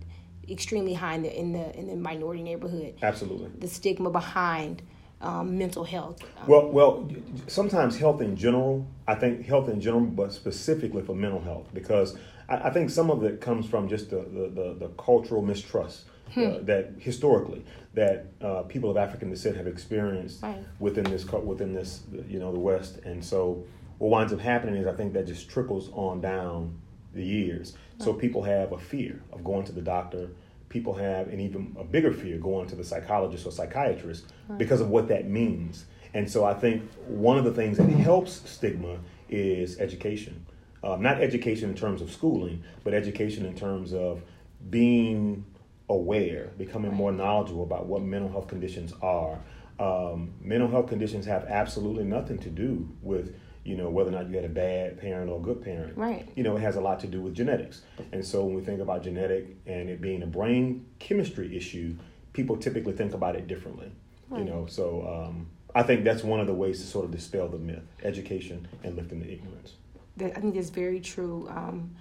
extremely 0.49 0.95
high 0.95 1.15
in 1.15 1.23
the 1.23 1.39
in 1.39 1.53
the 1.53 1.79
in 1.79 1.87
the 1.89 1.97
minority 1.97 2.43
neighborhood. 2.43 2.95
absolutely. 3.03 3.51
The 3.59 3.69
stigma 3.69 4.11
behind 4.11 4.83
um, 5.25 5.57
mental 5.59 5.85
health. 5.85 6.23
Um, 6.41 6.47
Well, 6.49 6.69
well, 6.71 7.09
sometimes 7.47 7.99
health 7.99 8.21
in 8.21 8.37
general. 8.37 8.87
I 9.09 9.15
think 9.15 9.47
health 9.47 9.69
in 9.69 9.81
general, 9.81 10.05
but 10.05 10.33
specifically 10.33 11.03
for 11.03 11.15
mental 11.15 11.41
health, 11.41 11.69
because 11.75 12.17
I, 12.49 12.57
I 12.69 12.71
think 12.71 12.91
some 12.91 13.11
of 13.11 13.23
it 13.25 13.41
comes 13.41 13.67
from 13.67 13.89
just 13.89 14.11
the 14.11 14.17
the, 14.19 14.49
the, 14.55 14.77
the 14.79 14.89
cultural 14.97 15.43
mistrust 15.43 16.05
uh, 16.37 16.59
that 16.63 16.93
historically 16.99 17.65
that 17.95 18.27
uh, 18.41 18.63
people 18.63 18.91
of 18.91 18.97
African 18.97 19.31
descent 19.31 19.57
have 19.57 19.67
experienced 19.67 20.43
Right. 20.43 20.63
within 20.79 21.05
this 21.05 21.25
within 21.31 21.73
this 21.75 22.03
you 22.29 22.39
know 22.39 22.53
the 22.53 22.59
West, 22.61 22.99
and 23.05 23.25
so 23.25 23.65
what 23.99 24.11
winds 24.11 24.33
up 24.33 24.41
happening 24.41 24.77
is 24.77 24.87
I 24.87 24.93
think 24.95 25.13
that 25.15 25.27
just 25.27 25.49
trickles 25.49 25.91
on 25.93 26.21
down 26.21 26.79
the 27.15 27.25
years. 27.25 27.75
So 27.99 28.13
people 28.13 28.43
have 28.43 28.73
a 28.73 28.79
fear 28.79 29.23
of 29.33 29.45
going 29.45 29.65
to 29.67 29.73
the 29.73 29.81
doctor. 29.81 30.31
People 30.75 30.95
have 30.95 31.29
an 31.29 31.39
even 31.39 31.77
a 31.79 31.85
bigger 31.85 32.13
fear 32.13 32.37
going 32.37 32.67
to 32.67 32.75
the 32.75 32.83
psychologist 32.83 33.47
or 33.47 33.53
psychiatrist 33.53 34.25
because 34.59 34.81
of 34.81 34.91
what 34.91 35.07
that 35.07 35.25
means. 35.25 35.85
And 36.15 36.29
so 36.29 36.45
I 36.45 36.53
think 36.53 36.91
one 37.07 37.39
of 37.39 37.45
the 37.45 37.53
things 37.53 37.79
that 37.79 37.89
helps 37.89 38.43
stigma 38.51 38.99
is 39.29 39.79
education. 39.79 40.45
Um, 40.83 41.01
not 41.01 41.23
education 41.23 41.71
in 41.71 41.77
terms 41.77 42.03
of 42.03 42.11
schooling, 42.11 42.65
but 42.83 42.93
education 42.93 43.47
in 43.47 43.55
terms 43.55 43.95
of 43.95 44.23
being 44.69 45.45
aware, 45.89 46.51
becoming 46.59 46.93
more 46.93 47.13
knowledgeable 47.13 47.63
about 47.63 47.87
what 47.87 48.03
mental 48.03 48.29
health 48.29 48.49
conditions 48.49 48.93
are. 49.01 49.39
Um, 49.79 50.35
mental 50.41 50.69
health 50.69 50.89
conditions 50.89 51.25
have 51.27 51.45
absolutely 51.45 52.03
nothing 52.03 52.39
to 52.39 52.51
do 52.51 52.89
with 53.01 53.33
you 53.65 53.77
know 53.77 53.89
whether 53.89 54.11
or 54.11 54.13
not 54.13 54.29
you 54.29 54.37
had 54.37 54.45
a 54.45 54.49
bad 54.49 54.99
parent 55.01 55.31
or 55.31 55.39
a 55.39 55.43
good 55.43 55.63
parent. 55.63 55.97
Right. 55.97 56.29
You 56.37 56.43
know, 56.43 56.57
it 56.57 56.61
has 56.61 56.77
a 56.77 56.81
lot 56.81 57.01
to 57.01 57.07
do 57.07 57.21
with 57.21 57.35
genetics. 57.35 57.83
And 58.13 58.25
so 58.25 58.45
when 58.45 58.55
we 58.55 58.63
think 58.63 58.81
about 58.81 59.03
genetic 59.03 59.57
and 59.67 59.89
it 59.89 60.01
being 60.01 60.23
a 60.23 60.27
brain 60.27 60.87
chemistry 60.99 61.57
issue, 61.57 61.97
people 62.33 62.57
typically 62.57 62.93
think 62.93 63.15
about 63.15 63.37
it 63.37 63.47
differently. 63.47 63.91
Right. 64.29 64.41
You 64.41 64.45
know, 64.45 64.67
so 64.67 65.07
um, 65.07 65.49
I 65.75 65.83
think 65.83 66.05
that's 66.05 66.23
one 66.23 66.41
of 66.41 66.47
the 66.47 66.55
ways 66.55 66.81
to 66.81 66.87
sort 66.87 67.05
of 67.07 67.11
dispel 67.11 67.49
the 67.49 67.59
myth: 67.59 67.83
education 68.03 68.69
and 68.83 68.97
lifting 68.97 69.21
the 69.21 69.33
ignorance. 69.33 69.73
that 70.19 70.37
I 70.37 70.41
think 70.41 70.55
that's 70.55 70.71
very 70.71 71.01
true. 71.01 71.49
Um, 71.51 71.97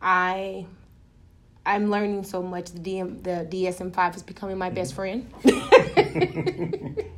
I 0.00 0.66
I'm 1.66 1.90
learning 1.90 2.24
so 2.24 2.42
much. 2.42 2.72
The 2.72 2.80
DM 2.80 3.22
the 3.22 3.46
DSM 3.50 3.94
five 3.94 4.16
is 4.16 4.22
becoming 4.22 4.58
my 4.58 4.70
best 4.70 4.94
friend. 4.94 5.30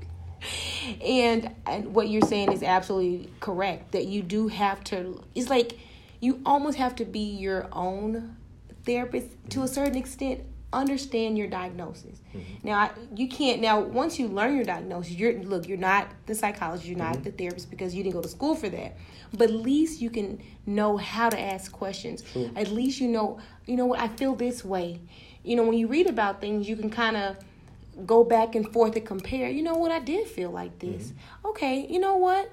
and 1.03 1.55
and 1.66 1.94
what 1.94 2.09
you're 2.09 2.22
saying 2.22 2.53
is 2.53 2.62
absolutely 2.62 3.31
correct. 3.40 3.92
That 3.92 4.07
you 4.07 4.22
do 4.22 4.49
have 4.49 4.83
to. 4.85 5.22
It's 5.35 5.51
like 5.51 5.79
you 6.20 6.40
almost 6.44 6.79
have 6.79 6.96
to 6.96 7.05
be 7.05 7.20
your 7.20 7.68
own 7.72 8.37
therapist 8.85 9.29
to 9.51 9.62
a 9.62 9.68
certain 9.68 9.96
extent. 9.96 10.40
Understand 10.72 11.38
your 11.38 11.46
diagnosis. 11.46 12.20
Mm-hmm. 12.35 12.66
Now 12.66 12.79
I, 12.79 12.90
you 13.14 13.29
can't. 13.29 13.61
Now 13.61 13.81
once 13.81 14.18
you 14.18 14.29
learn 14.29 14.57
your 14.57 14.64
diagnosis, 14.64 15.12
you're 15.12 15.35
look. 15.42 15.68
You're 15.68 15.79
not 15.79 16.09
the 16.27 16.35
psychologist. 16.35 16.87
You're 16.87 16.99
not 16.99 17.14
mm-hmm. 17.14 17.22
the 17.22 17.31
therapist 17.33 17.70
because 17.70 17.94
you 17.94 18.03
didn't 18.03 18.14
go 18.14 18.22
to 18.22 18.29
school 18.29 18.55
for 18.55 18.68
that. 18.68 18.96
But 19.33 19.51
at 19.51 19.57
least 19.57 20.01
you 20.01 20.11
can 20.11 20.42
know 20.66 20.96
how 20.96 21.31
to 21.31 21.38
ask 21.38 21.72
questions. 21.72 22.22
At 22.55 22.68
least 22.68 23.01
you 23.01 23.09
know. 23.09 23.38
You 23.66 23.77
know 23.77 23.87
what? 23.87 24.01
I 24.01 24.09
feel 24.09 24.35
this 24.35 24.64
way. 24.64 25.01
You 25.42 25.57
know 25.57 25.62
when 25.62 25.79
you 25.79 25.87
read 25.87 26.09
about 26.09 26.40
things, 26.40 26.68
you 26.68 26.77
can 26.77 26.90
kind 26.90 27.16
of 27.16 27.37
go 28.04 28.24
back 28.24 28.54
and 28.54 28.70
forth 28.72 28.96
and 28.96 29.06
compare. 29.06 29.48
You 29.48 29.62
know 29.62 29.74
what? 29.74 29.90
I 29.90 30.00
did 30.00 30.26
feel 30.26 30.50
like 30.50 30.78
this. 30.78 31.12
Okay. 31.44 31.87
You 31.88 31.98
know 31.98 32.16
what? 32.16 32.50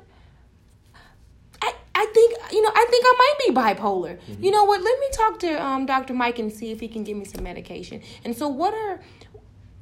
I, 1.62 1.74
I 1.96 2.06
think 2.14 2.38
you 2.52 2.62
know 2.62 2.72
I 2.74 2.86
think 2.90 3.06
I 3.06 3.16
might 3.18 3.48
be 3.48 3.82
bipolar. 3.82 4.20
You 4.40 4.52
know 4.52 4.64
what? 4.66 4.82
Let 4.82 5.00
me 5.00 5.08
talk 5.14 5.40
to 5.40 5.64
um, 5.64 5.86
Dr. 5.86 6.14
Mike 6.14 6.40
and 6.40 6.52
see 6.52 6.72
if 6.72 6.80
he 6.80 6.88
can 6.88 7.04
give 7.04 7.18
me 7.18 7.26
some 7.26 7.44
medication. 7.44 8.02
And 8.24 8.36
so, 8.36 8.48
what 8.48 8.74
are 8.74 9.02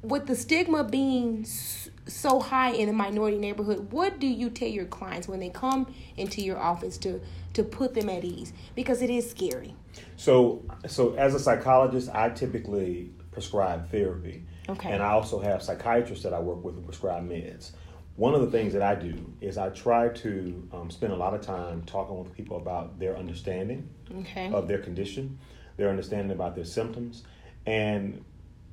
with 0.02 0.26
the 0.26 0.34
stigma 0.34 0.84
being 0.84 1.44
so 1.44 2.40
high 2.40 2.70
in 2.70 2.86
the 2.86 2.92
minority 2.92 3.38
neighborhood? 3.38 3.92
What 3.92 4.18
do 4.18 4.26
you 4.26 4.50
tell 4.50 4.68
your 4.68 4.86
clients 4.86 5.28
when 5.28 5.40
they 5.40 5.50
come 5.50 5.92
into 6.16 6.42
your 6.42 6.58
office 6.58 6.98
to 6.98 7.20
to 7.54 7.62
put 7.62 7.94
them 7.94 8.08
at 8.08 8.24
ease? 8.24 8.52
Because 8.74 9.02
it 9.02 9.10
is 9.10 9.30
scary. 9.30 9.74
So, 10.16 10.62
so 10.86 11.14
as 11.14 11.34
a 11.34 11.40
psychologist, 11.40 12.08
I 12.12 12.30
typically 12.30 13.10
prescribe 13.30 13.90
therapy, 13.90 14.44
Okay. 14.68 14.90
and 14.92 15.02
I 15.02 15.10
also 15.10 15.40
have 15.40 15.62
psychiatrists 15.62 16.22
that 16.24 16.32
I 16.32 16.40
work 16.40 16.64
with 16.64 16.74
who 16.74 16.82
prescribe 16.82 17.28
meds. 17.28 17.72
One 18.16 18.34
of 18.34 18.42
the 18.42 18.50
things 18.50 18.72
that 18.74 18.82
I 18.82 18.94
do 18.94 19.32
is 19.40 19.58
I 19.58 19.70
try 19.70 20.08
to 20.08 20.68
um, 20.72 20.90
spend 20.90 21.12
a 21.12 21.16
lot 21.16 21.34
of 21.34 21.40
time 21.40 21.82
talking 21.84 22.18
with 22.18 22.32
people 22.34 22.56
about 22.58 22.98
their 22.98 23.16
understanding 23.16 23.88
Okay. 24.20 24.52
of 24.52 24.68
their 24.68 24.78
condition, 24.78 25.38
their 25.76 25.88
understanding 25.88 26.30
about 26.30 26.54
their 26.54 26.66
symptoms, 26.66 27.24
and 27.66 28.24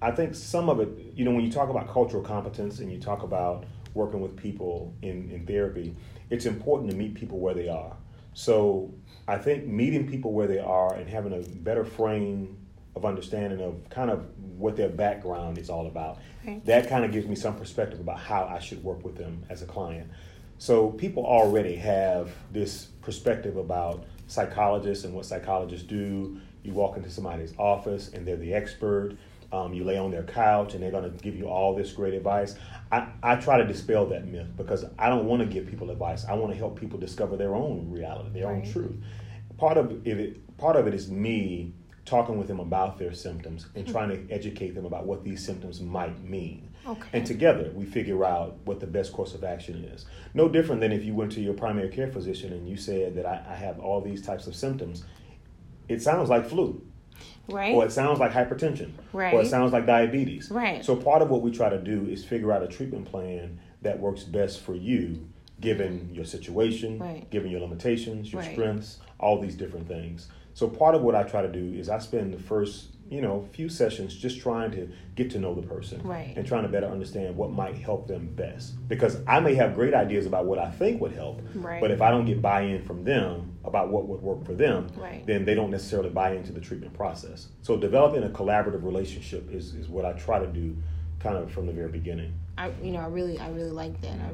I 0.02 0.12
think 0.12 0.36
some 0.36 0.69
of 0.69 0.80
it, 0.80 0.89
you 1.15 1.25
know, 1.25 1.32
when 1.32 1.43
you 1.43 1.52
talk 1.52 1.69
about 1.69 1.89
cultural 1.89 2.23
competence 2.23 2.80
and 2.80 2.91
you 2.91 2.99
talk 2.99 3.23
about 3.23 3.65
working 3.93 4.21
with 4.21 4.38
people 4.38 4.93
in, 5.02 5.30
in 5.30 5.45
therapy, 5.45 5.95
it's 6.30 6.45
important 6.45 6.89
to 6.91 6.95
meet 6.95 7.15
people 7.15 7.39
where 7.39 7.54
they 7.54 7.67
are. 7.67 7.95
So 8.34 8.93
I 9.28 9.38
think 9.38 9.65
meeting 9.65 10.08
people 10.08 10.32
where 10.32 10.47
they 10.47 10.60
are 10.60 10.93
and 10.95 11.10
having 11.10 11.34
a 11.34 11.39
better 11.58 11.84
frame 11.84 12.58
of 12.95 13.04
understanding 13.06 13.62
of 13.62 13.89
kind 13.89 14.10
of 14.10 14.25
what 14.60 14.76
their 14.76 14.89
background 14.89 15.58
is 15.58 15.69
all 15.69 15.88
about, 15.88 16.19
Right. 16.45 16.63
that 16.65 16.88
kind 16.89 17.06
of 17.06 17.12
gives 17.12 17.28
me 17.28 17.36
some 17.36 17.56
perspective 17.56 18.00
about 18.00 18.19
how 18.19 18.43
I 18.45 18.60
should 18.60 18.84
work 18.84 19.04
with 19.04 19.15
them 19.15 19.43
as 19.50 19.62
a 19.62 19.65
client. 19.65 20.10
So 20.58 20.89
people 20.91 21.26
already 21.26 21.76
have 21.76 22.32
this 22.52 22.86
perspective 23.02 23.56
about 23.58 24.06
psychologists 24.28 25.06
and 25.06 25.13
what 25.13 25.26
psychologists 25.26 25.88
do. 25.88 26.38
You 26.63 26.74
walk 26.74 26.98
into 26.98 27.10
somebody's 27.10 27.54
office 27.58 28.10
and 28.13 28.28
they're 28.28 28.36
the 28.36 28.54
expert. 28.54 29.15
Um, 29.52 29.74
you 29.74 29.84
lay 29.84 29.98
on 29.98 30.12
their 30.12 30.24
couch 30.24 30.74
and 30.76 30.84
they're 30.84 30.91
going 30.91 31.10
to 31.12 31.24
give 31.24 31.36
you 31.36 31.48
all 31.48 31.74
this 31.74 31.91
great 31.93 32.13
advice. 32.13 32.56
I, 32.91 33.08
I 33.24 33.36
try 33.38 33.58
to 33.58 33.65
dispel 33.65 34.06
that 34.08 34.28
myth 34.28 34.48
because 34.58 34.86
I 35.00 35.10
don't 35.10 35.26
want 35.26 35.41
to 35.41 35.48
give 35.48 35.65
people 35.67 35.89
advice. 35.89 36.26
I 36.26 36.34
want 36.34 36.52
to 36.52 36.58
help 36.58 36.80
people 36.80 37.00
discover 37.00 37.36
their 37.38 37.56
own 37.56 37.89
reality, 37.89 38.30
their 38.32 38.50
own 38.50 38.63
truth. 38.72 38.95
part 39.58 39.78
of 39.78 40.06
it, 40.06 40.58
part 40.58 40.76
of 40.76 40.86
it 40.88 40.93
is 40.93 41.10
me 41.10 41.74
talking 42.10 42.38
with 42.38 42.48
them 42.48 42.60
about 42.60 42.98
their 42.98 43.13
symptoms 43.13 43.67
and 43.76 43.86
mm-hmm. 43.86 43.93
trying 43.93 44.10
to 44.10 44.34
educate 44.34 44.72
them 44.72 44.86
about 44.86 45.06
what 45.06 45.24
these 45.24 45.45
symptoms 45.45 45.80
might 45.80 46.22
mean. 46.24 46.67
Okay. 46.88 47.08
And 47.13 47.26
together 47.26 47.72
we 47.76 47.86
figure 47.86 48.26
out 48.26 48.58
what 48.65 48.80
the 48.80 48.88
best 48.88 49.13
course 49.13 49.36
of 49.36 49.43
action 49.43 49.86
is. 49.86 50.06
No 50.34 50.50
different 50.50 50.82
than 50.82 50.91
if 50.91 51.04
you 51.06 51.13
went 51.13 51.32
to 51.34 51.41
your 51.41 51.54
primary 51.54 51.89
care 51.89 52.12
physician 52.12 52.52
and 52.52 52.67
you 52.67 52.78
said 52.78 53.15
that 53.15 53.26
I, 53.26 53.45
I 53.48 53.56
have 53.56 53.80
all 53.80 54.02
these 54.02 54.26
types 54.26 54.48
of 54.48 54.56
symptoms. 54.56 55.06
It 55.88 56.02
sounds 56.02 56.30
like 56.30 56.50
flu. 56.50 56.82
Right. 57.48 57.74
Or 57.74 57.86
it 57.86 57.91
sounds 57.91 58.19
like 58.19 58.32
hypertension. 58.32 58.91
Right. 59.13 59.34
Or 59.34 59.41
it 59.41 59.48
sounds 59.48 59.74
like 59.74 59.86
diabetes. 59.86 60.50
Right. 60.50 60.84
So 60.84 60.95
part 60.95 61.22
of 61.22 61.30
what 61.30 61.41
we 61.41 61.52
try 61.52 61.69
to 61.69 61.80
do 61.80 62.08
is 62.08 62.26
figure 62.26 62.52
out 62.52 62.63
a 62.63 62.67
treatment 62.67 63.06
plan 63.06 63.60
that 63.82 64.00
works 64.00 64.24
best 64.24 64.62
for 64.62 64.76
you, 64.76 65.28
given 65.60 66.10
your 66.13 66.26
situation, 66.26 67.00
Right. 67.00 67.30
given 67.30 67.52
your 67.52 67.62
limitations, 67.62 68.32
your 68.32 68.41
Right. 68.41 68.52
strengths, 68.52 69.00
all 69.19 69.39
these 69.39 69.56
different 69.56 69.88
things. 69.88 70.30
So 70.60 70.67
part 70.67 70.93
of 70.93 71.04
what 71.04 71.15
I 71.15 71.24
try 71.24 71.41
to 71.41 71.48
do 71.48 71.74
is 71.80 71.88
I 71.88 72.00
spend 72.00 72.34
the 72.34 72.38
first, 72.38 72.88
you 73.10 73.22
know, 73.22 73.48
few 73.54 73.69
sessions 73.69 74.13
just 74.13 74.41
trying 74.41 74.72
to 74.72 74.89
get 75.15 75.32
to 75.32 75.39
know 75.39 75.56
the 75.56 75.62
person 75.62 76.02
Right. 76.04 76.34
and 76.36 76.45
trying 76.45 76.63
to 76.63 76.67
better 76.67 76.88
understand 76.88 77.38
what 77.38 77.50
might 77.54 77.78
help 77.78 78.10
them 78.10 78.34
best. 78.36 78.74
Because 78.89 79.22
I 79.26 79.39
may 79.39 79.56
have 79.56 79.74
great 79.74 79.93
ideas 79.93 80.26
about 80.26 80.48
what 80.48 80.60
I 80.60 80.69
think 80.69 81.00
would 81.00 81.13
help, 81.13 81.41
Right. 81.56 81.80
but 81.80 81.91
if 81.91 82.02
I 82.02 82.12
don't 82.12 82.26
get 82.26 82.41
buy-in 82.41 82.82
from 82.82 83.06
them 83.06 83.54
about 83.63 83.88
what 83.89 84.10
would 84.10 84.22
work 84.22 84.43
for 84.43 84.54
them, 84.54 84.88
Right. 84.98 85.26
then 85.26 85.45
they 85.45 85.56
don't 85.56 85.72
necessarily 85.72 86.10
buy 86.10 86.34
into 86.34 86.52
the 86.52 86.60
treatment 86.60 86.91
process. 86.91 87.48
So 87.62 87.78
developing 87.78 88.24
a 88.24 88.30
collaborative 88.30 88.84
relationship 88.84 89.50
is, 89.54 89.74
is 89.76 89.88
what 89.88 90.04
I 90.04 90.12
try 90.12 90.39
to 90.39 90.48
do 90.48 90.76
kind 91.22 91.38
of 91.38 91.50
from 91.50 91.67
the 91.67 91.74
very 91.74 91.89
beginning. 91.89 92.34
I, 92.58 92.72
you 92.84 92.91
know, 92.91 93.00
I 93.00 93.08
really, 93.08 93.39
I 93.39 93.50
really 93.52 93.72
like 93.72 94.02
that. 94.02 94.19
I, 94.19 94.32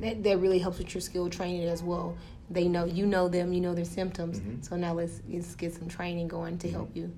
that 0.00 0.24
that 0.24 0.38
really 0.38 0.58
helps 0.58 0.78
with 0.78 0.92
your 0.92 1.00
skill 1.00 1.30
training 1.30 1.68
as 1.68 1.84
well. 1.84 2.16
They 2.50 2.68
know 2.68 2.84
you 2.84 3.06
know 3.06 3.28
them, 3.28 3.52
you 3.52 3.60
know 3.60 3.74
their 3.74 3.84
symptoms. 3.84 4.40
Mm-hmm. 4.40 4.62
So 4.62 4.76
now 4.76 4.94
let's 4.94 5.20
let's 5.28 5.54
get 5.54 5.74
some 5.74 5.88
training 5.88 6.28
going 6.28 6.58
to 6.58 6.70
help 6.70 6.94
you 6.94 7.12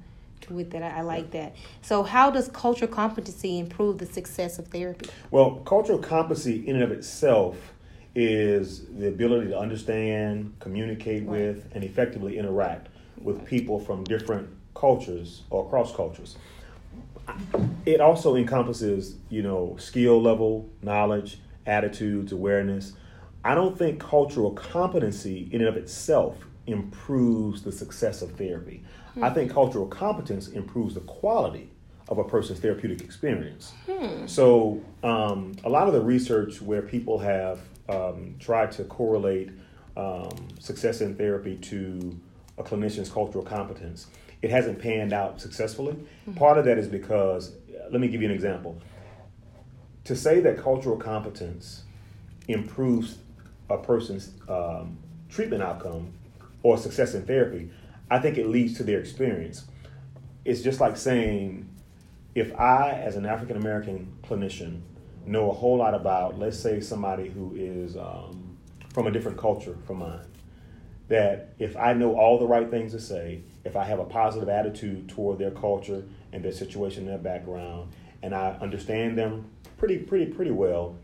with 0.49 0.71
that. 0.71 0.83
I, 0.83 0.99
I 0.99 1.01
like 1.03 1.31
that. 1.33 1.55
So 1.83 2.03
how 2.03 2.31
does 2.31 2.49
cultural 2.49 2.91
competency 2.91 3.59
improve 3.59 3.99
the 3.99 4.07
success 4.07 4.59
of 4.59 4.69
therapy? 4.69 5.09
Well, 5.31 5.57
cultural 5.65 5.99
competency 5.99 6.67
in 6.67 6.77
and 6.77 6.85
of 6.85 6.91
itself 6.91 7.57
is 8.15 8.87
the 8.87 9.09
ability 9.09 9.49
to 9.49 9.59
understand, 9.59 10.55
communicate 10.59 11.25
Right. 11.25 11.41
with, 11.41 11.71
and 11.75 11.85
effectively 11.85 12.39
interact 12.39 12.89
with 13.23 13.45
people 13.45 13.79
from 13.79 14.05
different 14.05 14.49
cultures 14.75 15.43
or 15.51 15.69
cross 15.69 15.95
cultures. 15.95 16.37
It 17.87 18.01
also 18.01 18.35
encompasses, 18.35 19.17
you 19.29 19.43
know, 19.43 19.77
skill 19.79 20.21
level, 20.21 20.69
knowledge, 20.83 21.39
attitudes, 21.67 22.33
awareness. 22.33 22.95
I 23.45 23.55
don't 23.55 23.77
think 23.77 24.01
cultural 24.01 24.53
competency 24.53 25.49
in 25.53 25.61
and 25.61 25.69
of 25.69 25.77
itself 25.77 26.37
improves 26.67 27.63
the 27.63 27.73
success 27.73 28.23
of 28.23 28.33
therapy. 28.33 28.83
I 29.23 29.31
think 29.31 29.51
cultural 29.53 29.87
competence 29.87 30.49
improves 30.49 30.95
the 30.95 31.01
quality 31.01 31.71
of 32.09 32.19
a 32.19 32.25
person's 32.25 32.61
therapeutic 32.61 33.01
experience. 33.01 33.73
So, 34.27 34.81
um, 35.03 35.53
a 35.65 35.69
lot 35.69 35.87
of 35.87 35.95
the 35.95 36.01
research 36.01 36.61
where 36.61 36.83
people 36.83 37.19
have 37.19 37.61
um, 37.89 38.37
tried 38.39 38.73
to 38.73 38.85
correlate 38.85 39.51
um, 39.97 40.31
success 40.59 41.01
in 41.01 41.17
therapy 41.17 41.57
to 41.57 42.19
a 42.59 42.63
clinician's 42.63 43.11
cultural 43.11 43.45
competence, 43.45 44.07
it 44.43 44.51
hasn't 44.51 44.79
panned 44.79 45.13
out 45.13 45.41
successfully. 45.41 45.97
Part 46.37 46.59
of 46.59 46.65
that 46.67 46.79
is 46.79 46.89
because, 46.89 47.53
let 47.91 48.01
me 48.01 48.09
give 48.09 48.23
you 48.23 48.29
an 48.29 48.35
example. 48.35 48.79
To 50.05 50.17
say 50.17 50.41
that 50.41 50.59
cultural 50.59 50.97
competence 50.97 51.83
improves 52.49 53.19
a 53.71 53.79
person's 53.79 54.33
um, 54.49 54.99
treatment 55.29 55.63
outcome 55.63 56.13
or 56.63 56.77
success 56.77 57.15
in 57.15 57.25
therapy, 57.25 57.71
I 58.11 58.19
think 58.19 58.37
it 58.37 58.49
leads 58.49 58.77
to 58.79 58.83
their 58.83 59.01
experience. 59.01 59.65
It's 60.45 60.63
just 60.63 60.81
like 60.81 60.97
saying, 60.97 61.69
if 62.35 62.55
I, 62.59 62.93
as 62.93 63.17
an 63.17 63.27
African 63.27 63.57
American 63.57 64.13
clinician, 64.23 64.81
know 65.27 65.51
a 65.51 65.55
whole 65.55 65.77
lot 65.77 65.95
about, 65.95 66.39
let's 66.39 66.59
say, 66.59 66.81
somebody 66.81 67.29
who 67.29 67.55
is 67.57 67.97
um, 67.97 68.57
from 68.93 69.07
a 69.07 69.11
different 69.11 69.39
culture 69.39 69.77
from 69.87 69.99
mine, 69.99 70.27
that 71.09 71.55
if 71.59 71.77
I 71.77 71.93
know 71.93 72.17
all 72.17 72.39
the 72.39 72.47
right 72.47 72.71
things 72.71 72.93
to 72.93 73.01
say, 73.01 73.43
if 73.65 73.77
I 73.77 73.85
have 73.85 73.99
a 73.99 74.05
positive 74.05 74.49
attitude 74.49 75.09
toward 75.09 75.39
their 75.39 75.51
culture 75.51 76.05
and 76.33 76.45
their 76.45 76.53
situation, 76.53 77.07
their 77.07 77.19
background, 77.19 77.93
and 78.23 78.35
I 78.35 78.57
understand 78.61 79.19
them 79.19 79.51
pretty, 79.77 79.99
pretty, 79.99 80.27
pretty 80.27 80.51
well, 80.51 80.97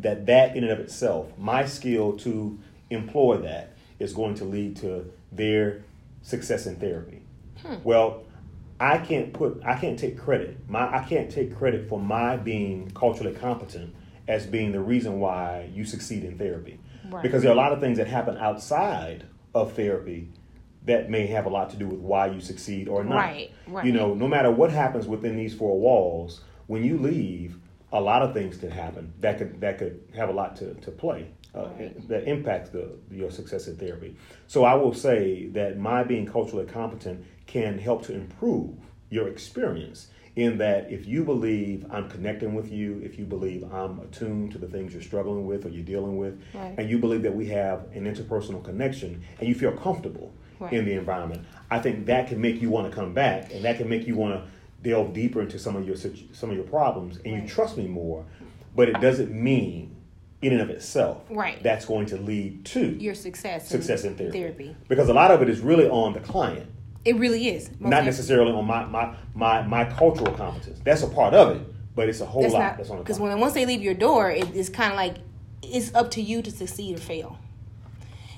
that 0.00 0.26
that 0.26 0.56
in 0.56 0.64
and 0.64 0.72
of 0.72 0.80
itself, 0.80 1.30
my 1.38 1.66
skill 1.66 2.16
to 2.18 2.58
employ 2.90 3.38
that 3.38 3.74
is 3.98 4.12
going 4.12 4.34
to 4.36 4.44
lead 4.44 4.76
to 4.76 5.10
their 5.32 5.82
success 6.22 6.66
in 6.66 6.76
therapy. 6.76 7.22
Hmm. 7.62 7.76
Well, 7.82 8.24
I 8.80 8.98
can't 8.98 9.32
put 9.32 9.60
I 9.64 9.78
can't 9.78 9.98
take 9.98 10.18
credit. 10.18 10.68
My 10.68 10.98
I 10.98 11.04
can't 11.04 11.30
take 11.30 11.56
credit 11.56 11.88
for 11.88 11.98
my 11.98 12.36
being 12.36 12.90
culturally 12.92 13.34
competent 13.34 13.94
as 14.28 14.46
being 14.46 14.72
the 14.72 14.80
reason 14.80 15.20
why 15.20 15.70
you 15.72 15.84
succeed 15.84 16.24
in 16.24 16.38
therapy. 16.38 16.78
Right. 17.10 17.22
Because 17.22 17.42
there 17.42 17.50
are 17.50 17.54
a 17.54 17.56
lot 17.56 17.72
of 17.72 17.80
things 17.80 17.98
that 17.98 18.06
happen 18.06 18.36
outside 18.36 19.24
of 19.54 19.72
therapy 19.72 20.28
that 20.84 21.10
may 21.10 21.26
have 21.26 21.46
a 21.46 21.48
lot 21.48 21.70
to 21.70 21.76
do 21.76 21.86
with 21.86 21.98
why 21.98 22.26
you 22.26 22.40
succeed 22.40 22.88
or 22.88 23.02
not. 23.04 23.16
Right, 23.16 23.52
right. 23.66 23.84
You 23.84 23.92
know, 23.92 24.14
no 24.14 24.28
matter 24.28 24.50
what 24.50 24.70
happens 24.70 25.06
within 25.06 25.36
these 25.36 25.54
four 25.54 25.78
walls, 25.78 26.40
when 26.66 26.84
you 26.84 26.98
leave, 26.98 27.58
a 27.92 28.00
lot 28.00 28.22
of 28.22 28.34
things 28.34 28.56
could 28.58 28.72
happen 28.72 29.12
that 29.20 29.38
could 29.38 29.60
that 29.60 29.78
could 29.78 30.00
have 30.14 30.28
a 30.28 30.32
lot 30.32 30.56
to, 30.56 30.74
to 30.74 30.90
play 30.90 31.26
uh, 31.54 31.68
Right. 31.78 32.08
that 32.08 32.28
impacts 32.28 32.70
the 32.70 32.90
your 33.10 33.30
success 33.30 33.66
in 33.68 33.76
therapy. 33.76 34.14
So 34.46 34.64
I 34.64 34.74
will 34.74 34.92
say 34.94 35.46
that 35.48 35.78
my 35.78 36.02
being 36.04 36.26
culturally 36.26 36.66
competent 36.66 37.24
can 37.46 37.78
help 37.78 38.02
to 38.06 38.14
improve 38.14 38.74
your 39.10 39.28
experience 39.28 40.08
in 40.36 40.58
that 40.58 40.92
if 40.92 41.06
you 41.06 41.24
believe 41.24 41.84
I'm 41.90 42.08
connecting 42.08 42.54
with 42.54 42.70
you, 42.70 43.00
if 43.02 43.18
you 43.18 43.24
believe 43.24 43.64
I'm 43.72 43.98
attuned 44.00 44.52
to 44.52 44.58
the 44.58 44.68
things 44.68 44.92
you're 44.92 45.02
struggling 45.02 45.46
with 45.46 45.64
or 45.66 45.70
you're 45.70 45.82
dealing 45.84 46.16
with, 46.18 46.40
Right. 46.54 46.74
and 46.78 46.88
you 46.88 46.98
believe 46.98 47.22
that 47.22 47.34
we 47.34 47.46
have 47.46 47.86
an 47.94 48.04
interpersonal 48.04 48.62
connection 48.62 49.22
and 49.40 49.48
you 49.48 49.54
feel 49.54 49.72
comfortable 49.72 50.32
Right. 50.60 50.72
in 50.74 50.84
the 50.84 50.92
environment, 50.92 51.44
I 51.70 51.78
think 51.80 52.06
that 52.06 52.28
can 52.28 52.40
make 52.40 52.60
you 52.60 52.68
want 52.68 52.88
to 52.90 52.94
come 52.94 53.14
back 53.14 53.52
and 53.54 53.64
that 53.64 53.78
can 53.78 53.88
make 53.88 54.06
you 54.06 54.14
want 54.16 54.34
to 54.34 54.50
delve 54.82 55.12
deeper 55.12 55.40
into 55.40 55.58
some 55.58 55.76
of 55.76 55.86
your 55.86 55.96
some 55.96 56.50
of 56.50 56.56
your 56.56 56.64
problems 56.64 57.18
and 57.24 57.34
Right. 57.34 57.42
you 57.42 57.48
trust 57.48 57.76
me 57.76 57.86
more. 57.86 58.24
But 58.76 58.88
it 58.88 59.00
doesn't 59.00 59.32
mean 59.32 59.96
in 60.40 60.52
and 60.52 60.60
of 60.62 60.70
itself 60.70 61.22
Right. 61.30 61.60
that's 61.62 61.84
going 61.84 62.06
to 62.06 62.16
lead 62.16 62.64
to 62.66 62.90
Your 63.00 63.14
success. 63.14 63.66
success 63.68 64.04
in 64.04 64.14
therapy. 64.14 64.38
Therapy. 64.38 64.76
Because 64.86 65.08
a 65.08 65.12
lot 65.14 65.32
of 65.32 65.42
it 65.42 65.48
is 65.48 65.60
really 65.60 65.88
on 65.88 66.12
the 66.12 66.20
client, 66.20 66.66
It 67.04 67.16
really 67.16 67.48
is. 67.48 67.70
Not 67.80 68.04
necessarily 68.04 68.52
on 68.52 68.64
my, 68.64 68.84
my 68.84 69.14
my 69.34 69.62
my 69.62 69.84
cultural 69.84 70.32
competence. 70.34 70.80
That's 70.84 71.02
a 71.02 71.08
part 71.08 71.34
of 71.34 71.56
it, 71.56 71.62
but 71.96 72.08
it's 72.08 72.20
a 72.20 72.26
whole 72.26 72.42
That's 72.42 72.54
lot 72.54 72.60
not 72.60 72.76
that's 72.76 72.90
on 72.90 72.98
because 72.98 73.18
when 73.18 73.38
once 73.40 73.54
they 73.54 73.66
leave 73.66 73.82
your 73.82 73.94
door, 73.94 74.30
it, 74.30 74.54
it's 74.54 74.68
kind 74.68 74.92
of 74.92 74.96
like 74.96 75.16
it's 75.62 75.92
up 75.94 76.10
to 76.12 76.22
you 76.22 76.40
to 76.42 76.50
succeed 76.52 76.96
or 76.96 77.00
fail. 77.00 77.38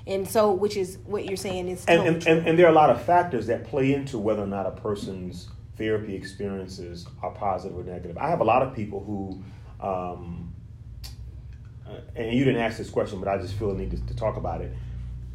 And 0.07 0.27
so, 0.27 0.53
which 0.53 0.77
is 0.79 0.99
what 1.05 1.27
you're 1.27 1.37
saying 1.37 1.69
is 1.69 1.85
and, 1.87 2.01
and, 2.07 2.27
and, 2.27 2.47
and 2.49 2.59
there 2.59 2.67
are 2.67 2.71
a 2.71 2.75
lot 2.75 2.89
of 2.91 3.03
factors 3.03 3.47
that 3.49 3.65
play 3.65 3.93
into 3.93 4.19
whether 4.19 4.43
or 4.43 4.47
not 4.47 4.67
a 4.67 4.71
person's 4.71 5.49
therapy 5.81 6.15
experiences 6.15 7.07
are 7.23 7.31
positive 7.31 7.77
or 7.77 7.83
negative. 7.83 8.17
I 8.19 8.29
have 8.29 8.41
a 8.41 8.45
lot 8.45 8.63
of 8.63 8.75
people 8.75 9.03
who, 9.03 9.43
um, 9.85 10.53
and 12.15 12.33
you 12.33 12.45
didn't 12.45 12.61
ask 12.61 12.79
this 12.79 12.91
question, 12.91 13.19
but 13.19 13.29
I 13.29 13.39
just 13.39 13.55
feel 13.55 13.71
a 13.71 13.75
need 13.75 13.91
to, 13.91 14.07
to 14.07 14.15
talk 14.15 14.37
about 14.37 14.61
it. 14.61 14.73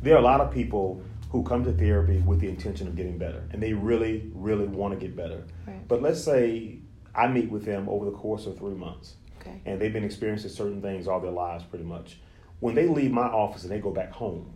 There 0.01 0.15
are 0.15 0.19
a 0.19 0.23
lot 0.23 0.39
of 0.39 0.51
people 0.51 1.01
who 1.31 1.43
come 1.43 1.65
to 1.65 1.73
therapy 1.73 2.19
with 2.19 2.39
the 2.39 2.47
intention 2.47 2.87
of 2.87 2.95
getting 2.95 3.17
better, 3.17 3.43
and 3.51 3.61
they 3.61 3.73
really, 3.73 4.31
really 4.33 4.67
want 4.67 4.93
to 4.93 4.99
get 4.99 5.15
better. 5.15 5.43
Right. 5.67 5.85
But 5.87 6.01
let's 6.01 6.23
say 6.23 6.77
I 7.13 7.27
meet 7.27 7.49
with 7.49 7.65
them 7.65 7.89
over 7.89 8.05
the 8.05 8.11
course 8.11 8.45
of 8.45 8.57
three 8.57 8.75
months 8.75 9.15
okay. 9.45 9.61
and 9.65 9.79
they've 9.79 9.93
been 9.93 10.03
experiencing 10.03 10.49
certain 10.49 10.81
things 10.81 11.07
all 11.07 11.19
their 11.19 11.31
lives 11.31 11.63
pretty 11.63 11.85
much. 11.85 12.17
When 12.59 12.75
they 12.75 12.87
leave 12.87 13.11
my 13.11 13.27
office 13.27 13.63
and 13.63 13.71
they 13.71 13.79
go 13.79 13.91
back 13.91 14.11
home, 14.11 14.53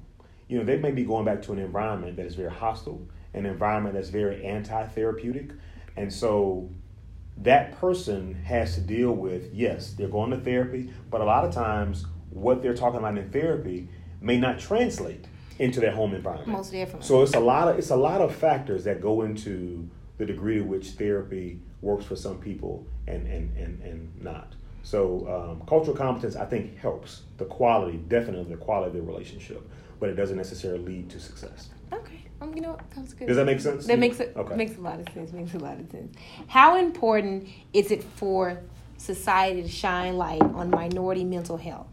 you 0.48 0.58
know, 0.58 0.64
they 0.64 0.78
may 0.78 0.92
be 0.92 1.04
going 1.04 1.26
back 1.26 1.42
to 1.44 1.54
an 1.54 1.60
environment 1.60 2.18
that 2.18 2.26
is 2.26 2.36
very 2.36 2.52
hostile, 2.52 3.08
an 3.34 3.46
environment 3.46 3.96
that's 3.96 4.10
very 4.10 4.46
anti-therapeutic. 4.46 5.52
And 5.96 6.12
so 6.12 6.70
that 7.38 7.80
person 7.80 8.36
has 8.44 8.76
to 8.76 8.82
deal 8.82 9.12
with, 9.12 9.54
yes, 9.54 9.94
they're 9.94 10.08
going 10.08 10.32
to 10.32 10.38
therapy, 10.38 10.94
but 11.10 11.22
a 11.22 11.26
lot 11.26 11.46
of 11.46 11.54
times 11.54 12.06
what 12.30 12.62
they're 12.62 12.76
talking 12.76 13.00
about 13.00 13.18
in 13.18 13.30
therapy 13.30 13.88
may 14.22 14.38
not 14.38 14.60
translate 14.60 15.26
into 15.58 15.80
their 15.80 15.92
home 15.92 16.14
environment. 16.14 16.50
Most 16.50 16.72
definitely. 16.72 17.06
So 17.06 17.22
it's 17.22 17.34
a 17.34 17.40
lot 17.40 17.68
of 17.68 17.78
it's 17.78 17.90
a 17.90 17.96
lot 17.96 18.22
of 18.22 18.34
factors 18.34 18.84
that 18.86 19.02
go 19.02 19.22
into 19.24 19.90
the 20.18 20.26
degree 20.26 20.56
to 20.56 20.64
which 20.64 20.92
therapy 20.92 21.60
works 21.82 22.06
for 22.06 22.16
some 22.16 22.40
people 22.40 22.86
and 23.08 23.28
and 23.28 23.56
and, 23.58 23.82
and 23.84 24.22
not. 24.22 24.56
So 24.84 25.28
um, 25.28 25.68
cultural 25.68 25.96
competence, 25.96 26.36
I 26.36 26.46
think, 26.46 26.78
helps 26.78 27.24
the 27.38 27.46
quality, 27.46 27.98
definitely 27.98 28.56
the 28.56 28.60
quality 28.60 28.98
of 28.98 29.06
the 29.06 29.12
relationship, 29.12 29.70
but 30.00 30.10
it 30.10 30.16
doesn't 30.16 30.38
necessarily 30.38 30.84
lead 30.84 31.10
to 31.12 31.20
success. 31.20 31.70
Um, 32.42 32.54
you 32.56 32.62
know? 32.62 32.78
That 32.96 33.02
was 33.02 33.14
good. 33.14 33.28
Does 33.28 33.38
that 33.38 33.46
make 33.46 33.60
sense? 33.60 33.86
That 33.86 34.00
makes 34.00 34.20
it 34.20 34.34
Okay. 34.36 34.56
makes 34.56 34.78
a 34.78 34.82
lot 34.82 35.00
of 35.00 35.08
sense. 35.14 35.32
Makes 35.34 35.54
a 35.56 35.60
lot 35.60 35.80
of 35.80 35.90
sense. 35.92 36.16
How 36.48 36.78
important 36.78 37.48
is 37.74 37.92
it 37.92 38.04
for 38.04 38.60
society 38.98 39.62
to 39.62 39.68
shine 39.70 40.18
light 40.18 40.42
on 40.42 40.70
minority 40.70 41.24
mental 41.24 41.58
health? 41.58 41.88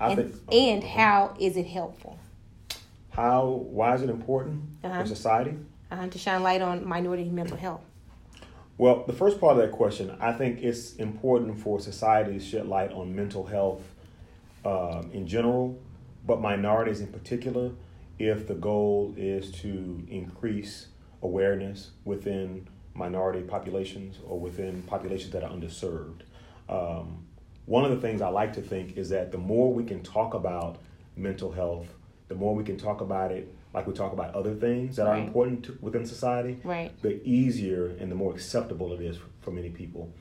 I 0.00 0.12
And, 0.12 0.16
think, 0.32 0.52
and 0.52 0.84
how 0.84 1.34
is 1.38 1.56
it 1.56 1.66
helpful? 1.66 2.18
How? 3.10 3.46
Why 3.46 3.94
is 3.94 4.02
it 4.02 4.10
important 4.10 4.62
Uh-huh. 4.84 5.00
for 5.02 5.06
society? 5.06 5.54
Uh-huh, 5.90 6.08
to 6.08 6.18
shine 6.18 6.42
light 6.42 6.62
on 6.62 6.86
minority 6.86 7.24
mental 7.28 7.56
health. 7.56 7.82
Well, 8.78 9.04
the 9.06 9.12
first 9.12 9.38
part 9.38 9.56
of 9.56 9.62
that 9.62 9.70
question, 9.72 10.16
I 10.20 10.32
think 10.32 10.62
it's 10.62 10.96
important 10.96 11.58
for 11.60 11.78
society 11.78 12.32
to 12.32 12.40
shed 12.40 12.66
light 12.66 12.90
on 12.92 13.14
mental 13.14 13.44
health 13.44 13.82
um, 14.64 15.10
in 15.12 15.26
general, 15.26 15.78
but 16.26 16.40
minorities 16.40 17.00
in 17.00 17.08
particular, 17.08 17.70
if 18.22 18.46
the 18.46 18.54
goal 18.54 19.12
is 19.16 19.50
to 19.50 20.06
increase 20.08 20.86
awareness 21.22 21.90
within 22.04 22.68
minority 22.94 23.42
populations 23.42 24.18
or 24.24 24.38
within 24.38 24.80
populations 24.82 25.32
that 25.32 25.42
are 25.42 25.50
underserved. 25.50 26.20
Um, 26.68 27.26
one 27.66 27.84
of 27.84 27.90
the 27.90 27.96
things 27.96 28.22
I 28.22 28.28
like 28.28 28.52
to 28.52 28.62
think 28.62 28.96
is 28.96 29.08
that 29.08 29.32
the 29.32 29.38
more 29.38 29.74
we 29.74 29.82
can 29.82 30.04
talk 30.04 30.34
about 30.34 30.78
mental 31.16 31.50
health, 31.50 31.88
the 32.28 32.36
more 32.36 32.54
we 32.54 32.62
can 32.62 32.76
talk 32.76 33.00
about 33.00 33.32
it 33.32 33.52
like 33.74 33.88
we 33.88 33.92
talk 33.92 34.12
about 34.12 34.34
other 34.34 34.54
things 34.54 34.96
that 34.96 35.06
are 35.08 35.16
important 35.16 35.64
to, 35.64 35.78
within 35.80 36.06
society, 36.06 36.60
Right. 36.62 36.92
the 37.02 37.20
easier 37.26 37.86
and 37.98 38.08
the 38.08 38.14
more 38.14 38.32
acceptable 38.32 38.92
it 38.92 39.00
is 39.00 39.16
for, 39.16 39.26
for 39.40 39.50
many 39.50 39.70
people. 39.70 40.12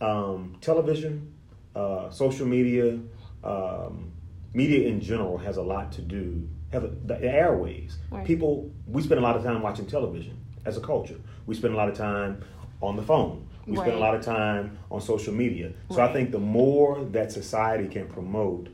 Um, 0.00 0.56
television, 0.60 1.32
uh, 1.76 2.10
social 2.10 2.46
media, 2.46 2.98
um, 3.44 4.10
media 4.52 4.88
in 4.88 5.00
general 5.00 5.36
has 5.38 5.58
a 5.58 5.62
lot 5.62 5.92
to 5.92 6.02
do. 6.02 6.48
Have 6.72 7.06
the 7.06 7.22
airways. 7.22 7.98
Right. 8.10 8.26
People, 8.26 8.70
we 8.86 9.02
spend 9.02 9.20
a 9.20 9.22
lot 9.22 9.36
of 9.36 9.44
time 9.44 9.62
watching 9.62 9.86
television 9.86 10.36
as 10.64 10.76
a 10.76 10.80
culture. 10.80 11.16
We 11.46 11.54
spend 11.54 11.74
a 11.74 11.76
lot 11.76 11.88
of 11.88 11.96
time 11.96 12.42
on 12.82 12.96
the 12.96 13.02
phone. 13.02 13.46
We 13.66 13.76
spend 13.76 13.94
a 13.94 13.98
lot 13.98 14.14
of 14.14 14.22
time 14.24 14.78
on 14.90 15.00
social 15.00 15.32
media. 15.34 15.72
So 15.90 16.00
I 16.00 16.12
think 16.12 16.30
the 16.30 16.38
more 16.38 17.04
that 17.06 17.32
society 17.32 17.88
can 17.88 18.06
promote, 18.06 18.68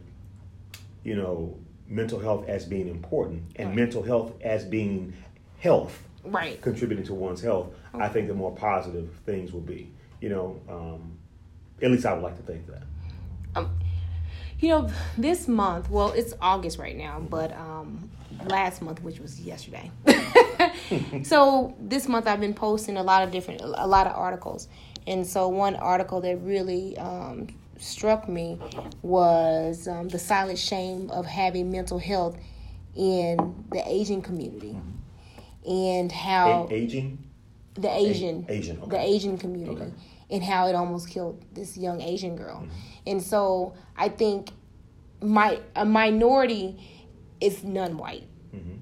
you 1.02 1.14
know, 1.16 1.58
mental 1.86 2.18
health 2.18 2.46
as 2.48 2.64
being 2.64 2.88
important 2.88 3.42
and 3.56 3.68
Right. 3.68 3.76
mental 3.76 4.02
health 4.02 4.32
as 4.42 4.64
being 4.64 5.12
health 5.58 6.06
Right. 6.24 6.60
contributing 6.60 7.04
to 7.06 7.14
one's 7.14 7.40
health, 7.40 7.74
I 7.94 8.08
think 8.08 8.28
the 8.28 8.34
more 8.34 8.52
positive 8.54 9.10
things 9.26 9.52
will 9.52 9.60
be. 9.60 9.90
You 10.20 10.28
know, 10.30 10.60
um, 10.68 11.18
at 11.82 11.90
least 11.90 12.06
I 12.06 12.12
would 12.14 12.22
like 12.22 12.36
to 12.36 12.42
think 12.42 12.66
that. 12.68 12.82
You 14.62 14.68
know, 14.68 14.90
this 15.18 15.48
month, 15.48 15.90
well, 15.90 16.12
it's 16.12 16.34
August 16.40 16.78
right 16.78 16.96
now, 16.96 17.18
but 17.18 17.50
um, 17.52 18.08
last 18.44 18.80
month, 18.80 19.02
which 19.02 19.18
was 19.18 19.40
yesterday. 19.40 19.90
so 21.24 21.74
this 21.80 22.06
month, 22.06 22.28
I've 22.28 22.38
been 22.38 22.54
posting 22.54 22.96
a 22.96 23.02
lot 23.02 23.24
of 23.24 23.32
different, 23.32 23.60
a 23.60 23.86
lot 23.88 24.06
of 24.06 24.14
articles, 24.14 24.68
and 25.04 25.26
so 25.26 25.48
one 25.48 25.74
article 25.74 26.20
that 26.20 26.36
really 26.42 26.96
um, 26.96 27.48
struck 27.80 28.28
me 28.28 28.56
was 29.02 29.88
um, 29.88 30.08
the 30.08 30.18
silent 30.20 30.60
shame 30.60 31.10
of 31.10 31.26
having 31.26 31.72
mental 31.72 31.98
health 31.98 32.38
in 32.94 33.64
the 33.72 33.82
Asian 33.84 34.22
community, 34.22 34.78
and 35.66 36.12
how 36.12 36.68
A- 36.70 36.74
aging, 36.74 37.18
the 37.74 37.90
Asian, 37.90 38.46
Asian, 38.48 38.88
the. 38.88 39.00
Asian 39.00 39.38
community, 39.38 39.82
Okay. 39.82 39.92
And 40.32 40.42
how 40.42 40.66
it 40.66 40.74
almost 40.74 41.10
killed 41.10 41.44
this 41.52 41.76
young 41.76 42.00
Asian 42.00 42.34
girl. 42.34 42.66
And 43.06 43.22
so 43.22 43.74
I 43.96 44.08
think 44.08 44.48
my 45.20 45.60
a 45.76 45.84
minority 45.84 46.80
is 47.40 47.62
non-white, 47.62 48.26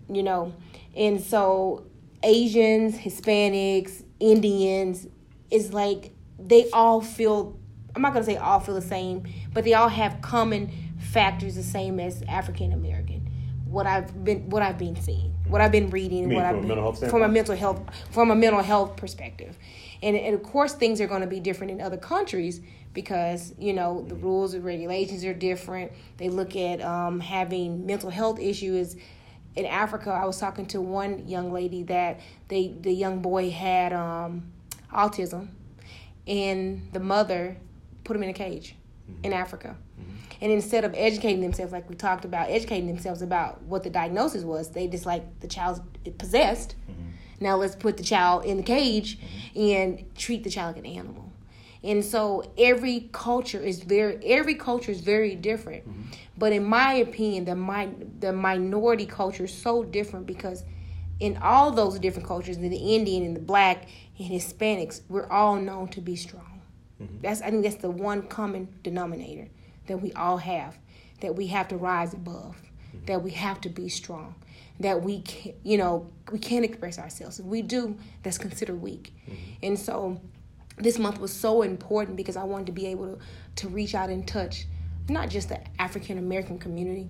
you 0.09 0.23
know, 0.23 0.55
and 0.97 1.21
so 1.21 1.85
Asians, 2.23 2.97
Hispanics, 2.97 4.05
Indians 4.21 5.07
is 5.51 5.75
like 5.75 6.13
they 6.39 6.71
all 6.71 7.01
feel. 7.01 7.59
I'm 7.95 8.03
not 8.03 8.13
gonna 8.13 8.25
say 8.25 8.37
all 8.37 8.61
feel 8.61 8.77
the 8.77 8.83
same, 8.83 9.25
but 9.53 9.65
they 9.65 9.75
all 9.75 9.89
have 9.89 10.23
common 10.23 10.71
factors 10.99 11.57
the 11.57 11.63
same 11.63 11.99
as 11.99 12.23
African 12.29 12.73
American. 12.73 13.29
What 13.65 13.87
I've 13.87 14.25
been, 14.25 14.49
what 14.51 14.63
I've 14.63 14.79
been 14.79 14.97
seeing, 14.97 15.35
what 15.49 15.61
I've 15.61 15.73
been 15.73 15.91
reading, 15.91 16.33
what 16.33 16.45
I've 16.45 16.57
been 16.61 16.69
mental 16.69 16.85
health 16.85 17.11
from 17.11 17.23
a 17.23 17.29
mental 17.29 17.57
health 17.57 17.81
from 18.11 18.31
a 18.31 18.37
mental 18.37 18.63
health 18.63 18.97
perspective 18.97 19.57
and, 20.03 20.17
and 20.17 20.35
of 20.35 20.43
course 20.43 20.73
things 20.73 21.01
are 21.01 21.07
going 21.07 21.21
to 21.21 21.27
be 21.27 21.41
different 21.41 21.71
in 21.73 21.81
other 21.81 21.97
countries 21.97 22.61
because 22.93 23.55
you 23.59 23.73
know 23.73 24.05
the 24.09 24.15
rules 24.15 24.55
and 24.55 24.65
regulations 24.65 25.25
are 25.25 25.35
different. 25.35 25.93
They 26.17 26.29
look 26.29 26.57
at 26.57 26.81
um, 26.81 27.21
having 27.21 27.87
mental 27.87 28.11
health 28.11 28.39
issues. 28.39 28.97
In 29.57 29.67
africa 29.67 30.11
i 30.11 30.25
was 30.25 30.39
talking 30.39 30.65
to 30.67 30.81
one 30.81 31.27
young 31.27 31.53
lady 31.53 31.83
that 31.85 32.21
they 32.47 32.73
the 32.81 32.93
young 32.93 33.21
boy 33.21 33.51
had 33.51 33.93
um, 33.93 34.53
autism. 34.93 35.49
And 36.27 36.89
the 36.93 37.01
mother 37.01 37.57
put 38.05 38.15
him 38.15 38.23
in 38.23 38.31
a 38.31 38.33
cage 38.33 38.77
in 39.25 39.33
africa. 39.33 39.77
And 40.41 40.51
instead 40.51 40.85
of 40.85 40.95
educating 40.97 41.41
themselves 41.41 41.73
like 41.73 41.91
we 41.91 41.97
talked 41.97 42.25
about 42.25 42.49
educating 42.49 42.87
themselves 42.87 43.23
about 43.23 43.61
what 43.63 43.83
the 43.83 43.91
diagnosis 43.91 44.45
was 44.45 44.71
they 44.71 44.87
just 44.87 45.05
like 45.05 45.41
the 45.41 45.49
child's 45.49 45.81
possessed 46.19 46.77
now 47.41 47.57
let's 47.57 47.75
put 47.75 47.97
the 47.97 48.03
child 48.03 48.45
in 48.45 48.59
the 48.59 48.63
cage 48.63 49.19
mm-hmm. 49.19 49.61
and 49.61 50.15
treat 50.15 50.45
the 50.45 50.51
child 50.51 50.77
like 50.77 50.85
an 50.85 50.91
animal. 50.91 51.33
And 51.83 52.05
so 52.05 52.53
every 52.59 53.09
culture 53.13 53.59
is 53.59 53.83
very 53.83 54.19
every 54.25 54.55
culture 54.55 54.93
is 54.93 55.01
very 55.01 55.35
different. 55.35 55.89
Mm-hmm. 55.89 56.03
But 56.37 56.53
in 56.53 56.65
my 56.65 56.95
opinion 56.95 57.47
the 57.47 57.57
mi- 57.57 58.07
the 58.19 58.33
minority 58.33 59.07
culture 59.07 59.45
is 59.45 59.55
so 59.55 59.83
different 59.83 60.27
because 60.27 60.65
in 61.19 61.39
all 61.39 61.71
those 61.71 61.99
different 61.99 62.27
cultures 62.27 62.57
in 62.57 62.69
the 62.69 62.77
indian 62.77 63.25
and 63.25 63.37
the 63.37 63.41
black 63.41 63.89
and 64.19 64.29
hispanics 64.29 65.03
we're 65.09 65.29
all 65.29 65.57
known 65.57 65.89
to 65.89 66.01
be 66.01 66.17
strong. 66.17 66.61
Mm-hmm. 67.01 67.17
That's 67.23 67.41
I 67.41 67.51
think 67.51 67.63
that's 67.63 67.77
the 67.77 67.91
one 67.91 68.23
common 68.23 68.69
denominator 68.83 69.49
that 69.87 69.99
we 69.99 70.13
all 70.13 70.37
have 70.37 70.79
that 71.21 71.37
we 71.37 71.47
have 71.49 71.69
to 71.69 71.77
rise 71.77 72.15
above, 72.15 72.57
that 73.07 73.23
we 73.23 73.31
have 73.31 73.61
to 73.63 73.69
be 73.69 73.89
strong, 73.89 74.35
that 74.81 75.03
we 75.03 75.21
can, 75.21 75.53
you 75.63 75.79
know 75.79 76.11
we 76.33 76.39
can't 76.39 76.65
express 76.65 76.99
ourselves. 76.99 77.39
If 77.39 77.47
we 77.47 77.63
do, 77.63 77.97
that's 78.23 78.39
considered 78.39 78.81
weak. 78.81 79.13
Mm-hmm. 79.29 79.35
And 79.63 79.79
so 79.79 80.21
this 80.79 80.99
month 80.99 81.21
was 81.21 81.33
so 81.33 81.63
important 81.63 82.17
because 82.17 82.37
I 82.37 82.45
wanted 82.45 82.67
to 82.67 82.73
be 82.73 82.87
able 82.87 83.17
to 83.17 83.19
to 83.57 83.69
reach 83.69 83.95
out 83.95 84.11
and 84.11 84.27
touch 84.27 84.67
not 85.09 85.29
just 85.29 85.49
the 85.49 85.61
African 85.81 86.19
American 86.19 86.59
community, 86.59 87.09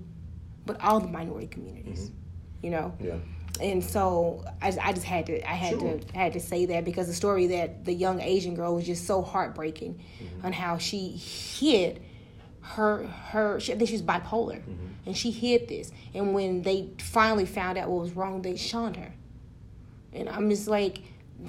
but 0.67 0.81
all 0.81 1.01
the 1.01 1.09
minority 1.09 1.47
communities. 1.47 2.11
Mm-hmm. 2.11 2.65
You 2.65 2.71
know, 2.71 2.95
Yeah. 3.01 3.15
and 3.63 3.83
so 3.83 4.45
I, 4.61 4.77
I 4.83 4.93
just 4.93 5.07
had 5.07 5.27
to 5.27 5.49
I 5.49 5.55
had 5.55 5.79
Sure. 5.79 5.99
to 5.99 6.19
I 6.19 6.23
had 6.25 6.33
to 6.35 6.41
say 6.41 6.67
that 6.67 6.85
because 6.85 7.07
the 7.07 7.15
story 7.15 7.47
that 7.49 7.85
the 7.85 7.93
young 7.95 8.21
Asian 8.21 8.55
girl 8.55 8.75
was 8.75 8.85
just 8.87 9.07
so 9.07 9.23
heartbreaking 9.23 9.95
mm-hmm. 9.95 10.47
on 10.47 10.53
how 10.53 10.77
she 10.79 11.09
hid 11.11 12.03
her 12.63 13.07
her 13.07 13.61
she, 13.61 13.73
I 13.73 13.77
think 13.77 13.89
she 13.89 13.95
was 13.95 14.03
bipolar 14.03 14.61
mm-hmm. 14.61 14.87
and 15.07 15.17
she 15.17 15.31
hid 15.31 15.69
this. 15.69 15.93
And 16.15 16.35
when 16.35 16.63
they 16.63 16.91
finally 16.99 17.47
found 17.47 17.79
out 17.79 17.89
what 17.89 18.03
was 18.03 18.13
wrong 18.13 18.43
they 18.43 18.57
shunned 18.57 18.97
her. 18.97 19.13
And 20.13 20.29
I'm 20.29 20.51
just 20.51 20.69
like 20.69 21.03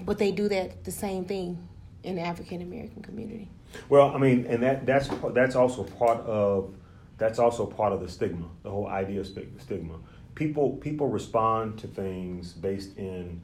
but 0.06 0.18
they 0.18 0.32
do 0.32 0.48
that 0.50 0.84
the 0.84 0.92
same 0.92 1.26
thing 1.26 1.68
in 2.04 2.16
the 2.16 2.22
African 2.22 2.62
American 2.62 3.02
community. 3.02 3.50
Well, 3.90 4.12
I 4.12 4.18
mean, 4.18 4.46
and 4.48 4.62
that 4.64 4.86
that's 4.86 5.10
that's 5.34 5.56
also 5.56 5.84
part 5.84 6.20
of 6.22 6.74
that's 7.18 7.40
also 7.40 7.66
part 7.66 7.94
of 7.94 8.02
the 8.02 8.10
stigma, 8.10 8.48
the 8.64 8.70
whole 8.70 8.88
idea 8.88 9.20
of 9.20 9.28
stigma. 9.28 9.96
People 10.36 10.78
people 10.78 11.08
respond 11.08 11.78
to 11.80 11.88
things 11.88 12.54
based 12.54 12.98
in 12.98 13.42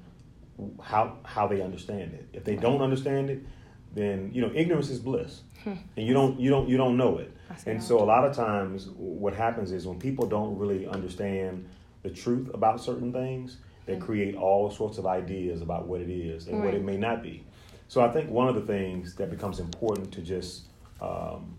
how 0.82 1.17
how 1.23 1.47
they 1.47 1.62
understand 1.62 2.13
it. 2.13 2.27
If 2.34 2.43
they 2.43 2.56
don't 2.56 2.82
understand 2.82 3.30
it, 3.30 3.45
then 3.93 4.32
you 4.34 4.41
know 4.41 4.51
ignorance 4.53 4.89
is 4.89 4.99
bliss, 4.99 5.41
hmm. 5.63 5.73
and 5.95 6.08
you 6.08 6.13
don't 6.13 6.39
you 6.39 6.49
don't 6.49 6.67
you 6.67 6.77
don't 6.77 6.97
know 6.97 7.17
it. 7.17 7.32
And 7.65 7.81
so 7.81 7.99
a 7.99 8.05
lot 8.05 8.25
of 8.25 8.36
times, 8.36 8.89
what 8.95 9.33
happens 9.33 9.71
is 9.71 9.88
when 9.88 9.99
people 9.99 10.25
don't 10.27 10.57
really 10.57 10.88
understand 10.88 11.67
the 12.03 12.10
truth 12.10 12.49
about 12.53 12.81
certain 12.81 13.12
things, 13.12 13.57
they 13.86 13.97
create 13.97 14.36
all 14.36 14.69
sorts 14.69 14.97
of 14.97 15.05
ideas 15.05 15.62
about 15.62 15.88
what 15.88 16.01
it 16.01 16.10
is 16.10 16.47
and 16.47 16.63
what 16.63 16.73
it 16.73 16.83
may 16.83 16.97
not 16.97 17.23
be. 17.23 17.43
So 17.88 18.01
I 18.01 18.10
think 18.10 18.29
one 18.29 18.49
of 18.49 18.55
the 18.55 18.62
things 18.62 19.15
that 19.15 19.29
becomes 19.29 19.60
important 19.60 20.12
to 20.13 20.21
just 20.21 20.63
um, 21.01 21.55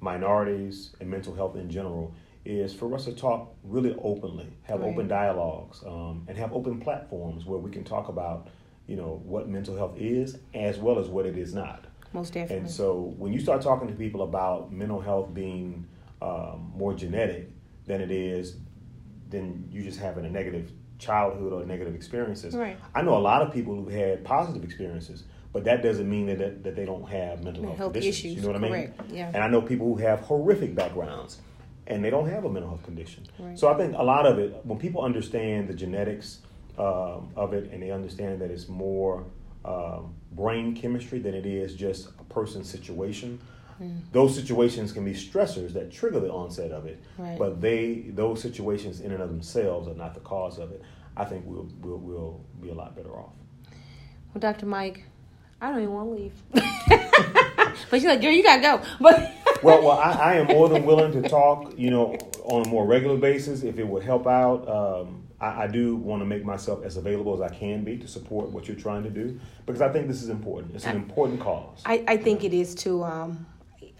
minorities 0.00 0.94
and 1.00 1.10
mental 1.10 1.34
health 1.34 1.56
in 1.56 1.70
general 1.70 2.14
is 2.44 2.74
for 2.74 2.94
us 2.94 3.06
to 3.06 3.12
talk 3.12 3.54
really 3.62 3.94
openly, 4.02 4.48
have 4.64 4.80
Right. 4.80 4.90
open 4.90 5.08
dialogues, 5.08 5.82
um, 5.86 6.24
and 6.28 6.36
have 6.36 6.52
open 6.52 6.78
platforms 6.80 7.46
where 7.46 7.58
we 7.58 7.70
can 7.70 7.84
talk 7.84 8.08
about, 8.08 8.48
you 8.86 8.96
know, 8.96 9.22
what 9.24 9.48
mental 9.48 9.74
health 9.74 9.96
is 9.96 10.38
as 10.52 10.78
well 10.78 10.98
as 10.98 11.08
what 11.08 11.24
it 11.24 11.38
is 11.38 11.54
not. 11.54 11.86
Most 12.14 12.32
definitely 12.32 12.56
And 12.58 12.70
so 12.70 13.14
when 13.18 13.32
you 13.32 13.40
start 13.40 13.60
talking 13.60 13.88
to 13.88 13.94
people 13.94 14.22
about 14.22 14.72
mental 14.72 15.00
health 15.00 15.34
being 15.34 15.86
um, 16.22 16.72
more 16.74 16.94
genetic 16.94 17.50
than 17.86 18.00
it 18.00 18.10
is, 18.10 18.56
then 19.28 19.68
you 19.70 19.82
just 19.82 19.98
having 19.98 20.24
a 20.24 20.30
negative 20.30 20.70
childhood 20.98 21.52
or 21.52 21.66
negative 21.66 21.94
experiences. 21.94 22.54
Right. 22.54 22.78
I 22.94 23.02
know 23.02 23.16
a 23.16 23.18
lot 23.18 23.42
of 23.42 23.52
people 23.52 23.74
who've 23.74 23.92
had 23.92 24.24
positive 24.24 24.64
experiences, 24.64 25.24
but 25.52 25.64
that 25.64 25.82
doesn't 25.82 26.08
mean 26.08 26.26
that, 26.26 26.38
that, 26.38 26.64
that 26.64 26.76
they 26.76 26.86
don't 26.86 27.08
have 27.08 27.42
mental 27.44 27.64
Mental 27.64 27.76
health, 27.76 27.94
health 27.94 27.96
issues, 27.96 28.36
You 28.36 28.40
know 28.42 28.48
what 28.48 28.56
I 28.56 28.70
mean? 28.70 28.94
yeah. 29.10 29.30
And 29.34 29.42
I 29.42 29.48
know 29.48 29.60
people 29.60 29.86
who 29.86 29.96
have 29.96 30.20
horrific 30.20 30.74
backgrounds 30.74 31.40
and 31.86 32.02
they 32.02 32.10
don't 32.10 32.28
have 32.28 32.44
a 32.44 32.50
mental 32.50 32.70
health 32.70 32.84
condition. 32.84 33.26
Right. 33.38 33.58
So 33.58 33.68
I 33.68 33.76
think 33.76 33.94
a 33.96 34.02
lot 34.02 34.24
of 34.24 34.38
it, 34.38 34.64
when 34.64 34.78
people 34.78 35.02
understand 35.02 35.68
the 35.68 35.74
genetics 35.74 36.40
um, 36.78 37.30
of 37.36 37.52
it 37.52 37.70
and 37.72 37.82
they 37.82 37.90
understand 37.90 38.40
that 38.40 38.50
it's 38.50 38.68
more 38.68 39.26
um, 39.64 40.14
brain 40.32 40.74
chemistry 40.74 41.18
than 41.18 41.34
it 41.34 41.46
is 41.46 41.74
just 41.74 42.08
a 42.18 42.24
person's 42.24 42.68
situation, 42.68 43.40
those 44.12 44.34
situations 44.34 44.92
can 44.92 45.04
be 45.04 45.12
stressors 45.12 45.72
that 45.72 45.90
trigger 45.92 46.20
the 46.20 46.30
onset 46.30 46.70
of 46.70 46.86
it, 46.86 47.02
Right. 47.18 47.38
but 47.38 47.60
they 47.60 48.06
those 48.14 48.40
situations 48.40 49.00
in 49.00 49.10
and 49.12 49.20
of 49.22 49.28
themselves 49.28 49.88
are 49.88 49.94
not 49.94 50.14
the 50.14 50.20
cause 50.20 50.58
of 50.58 50.70
it. 50.70 50.80
I 51.16 51.24
think 51.24 51.44
we'll 51.46 51.68
we'll, 51.82 51.98
we'll 51.98 52.40
be 52.62 52.70
a 52.70 52.74
lot 52.74 52.94
better 52.96 53.10
off. 53.10 53.32
Well, 54.32 54.40
Dr. 54.40 54.66
Mike, 54.66 55.04
I 55.60 55.70
don't 55.70 55.82
even 55.82 55.92
want 55.94 56.08
to 56.08 56.22
leave. 56.22 56.32
but 57.90 57.96
she's 58.00 58.04
like, 58.04 58.20
girl, 58.20 58.30
you 58.32 58.42
gotta 58.42 58.62
go. 58.62 58.80
But 59.00 59.32
Well, 59.62 59.80
well, 59.82 59.92
I, 59.98 60.12
I 60.12 60.34
am 60.34 60.46
more 60.48 60.68
than 60.68 60.84
willing 60.84 61.12
to 61.20 61.26
talk, 61.28 61.72
you 61.78 61.90
know, 61.90 62.18
on 62.44 62.66
a 62.66 62.68
more 62.68 62.84
regular 62.84 63.16
basis 63.16 63.62
if 63.62 63.78
it 63.78 63.86
would 63.86 64.02
help 64.02 64.26
out. 64.26 64.68
Um, 64.68 65.23
I, 65.44 65.64
I 65.64 65.66
do 65.66 65.96
want 65.96 66.22
to 66.22 66.26
make 66.26 66.44
myself 66.44 66.84
as 66.84 66.96
available 66.96 67.34
as 67.34 67.40
I 67.40 67.54
can 67.54 67.84
be 67.84 67.98
to 67.98 68.08
support 68.08 68.50
what 68.50 68.66
you're 68.66 68.76
trying 68.76 69.02
to 69.02 69.10
do 69.10 69.38
because 69.66 69.82
I 69.82 69.92
think 69.92 70.08
this 70.08 70.22
is 70.22 70.30
important. 70.30 70.74
It's 70.74 70.86
an 70.86 70.96
important 70.96 71.40
cause. 71.40 71.82
I, 71.84 72.02
I 72.08 72.16
think 72.16 72.44
it 72.44 72.54
is 72.54 72.74
too. 72.74 73.04
Um, 73.04 73.46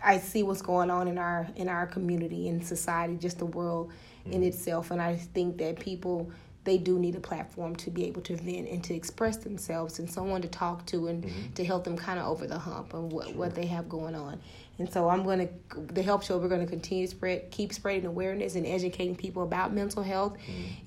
I 0.02 0.18
see 0.18 0.42
what's 0.42 0.62
going 0.62 0.90
on 0.90 1.08
in 1.08 1.18
our 1.18 1.46
in 1.56 1.68
our 1.68 1.86
community 1.86 2.48
in 2.48 2.62
society, 2.62 3.16
just 3.16 3.38
the 3.38 3.46
world 3.46 3.92
in 4.26 4.42
itself, 4.42 4.90
and 4.90 5.00
I 5.00 5.16
think 5.16 5.58
that 5.58 5.78
people 5.78 6.30
they 6.64 6.78
do 6.78 6.98
need 6.98 7.14
a 7.14 7.20
platform 7.20 7.76
to 7.76 7.90
be 7.90 8.06
able 8.06 8.22
to 8.22 8.36
vent 8.36 8.68
and 8.68 8.82
to 8.84 8.94
express 8.94 9.36
themselves 9.36 9.98
and 9.98 10.10
someone 10.10 10.40
to 10.40 10.48
talk 10.48 10.86
to 10.86 11.08
and 11.08 11.30
to 11.54 11.62
help 11.62 11.84
them 11.84 11.94
kind 11.94 12.18
of 12.18 12.26
over 12.26 12.46
the 12.46 12.58
hump 12.58 12.94
of 12.94 13.12
what, 13.12 13.34
what 13.34 13.54
they 13.54 13.66
have 13.66 13.86
going 13.86 14.14
on. 14.14 14.40
And 14.78 14.92
so 14.92 15.08
I'm 15.08 15.22
gonna 15.24 15.48
the 15.92 16.02
Health 16.02 16.24
Show. 16.24 16.38
We're 16.38 16.48
gonna 16.48 16.66
continue 16.66 17.06
to 17.06 17.10
spread, 17.10 17.50
keep 17.52 17.72
spreading 17.72 18.06
awareness 18.06 18.56
and 18.56 18.66
educating 18.66 19.14
people 19.14 19.44
about 19.44 19.72
mental 19.72 20.02
health. 20.02 20.36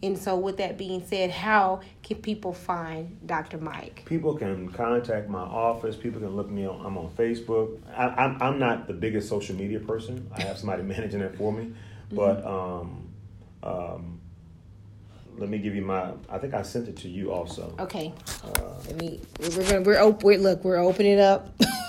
And 0.04 0.18
so, 0.18 0.36
with 0.38 0.58
that 0.58 0.78
being 0.78 1.06
said, 1.06 1.32
how 1.32 1.80
can 2.04 2.18
people 2.18 2.52
find 2.52 3.18
Dr. 3.26 3.58
Mike? 3.58 4.04
People 4.06 4.36
can 4.36 4.70
contact 4.74 5.30
my 5.30 5.40
office. 5.40 5.96
People 5.96 6.20
can 6.20 6.36
look 6.36 6.50
me 6.50 6.68
on. 6.68 6.86
I'm 6.86 6.98
on 6.98 7.10
Facebook. 7.12 7.80
I, 7.96 8.08
I'm, 8.08 8.42
I'm 8.42 8.60
not 8.60 8.88
the 8.88 8.94
biggest 8.94 9.30
social 9.30 9.56
media 9.56 9.80
person. 9.80 10.30
I 10.36 10.42
have 10.42 10.58
somebody 10.58 10.84
managing 10.96 11.22
that 11.22 11.38
for 11.38 11.54
me. 11.54 11.74
But 12.12 12.46
um, 12.46 13.10
um, 13.64 14.20
let 15.38 15.50
me 15.50 15.60
give 15.60 15.76
you 15.76 15.82
my. 15.82 16.12
I 16.30 16.40
think 16.40 16.54
I 16.54 16.62
sent 16.62 16.90
it 16.90 16.98
to 16.98 17.10
you 17.10 17.32
also. 17.32 17.74
Okay. 17.80 18.14
Let 18.88 18.98
me. 18.98 19.22
We're 19.40 19.64
gonna. 19.64 19.82
We're 19.82 20.00
open. 20.00 20.44
Look. 20.44 20.66
We're 20.66 20.78
opening 20.78 21.22
up 21.22 21.50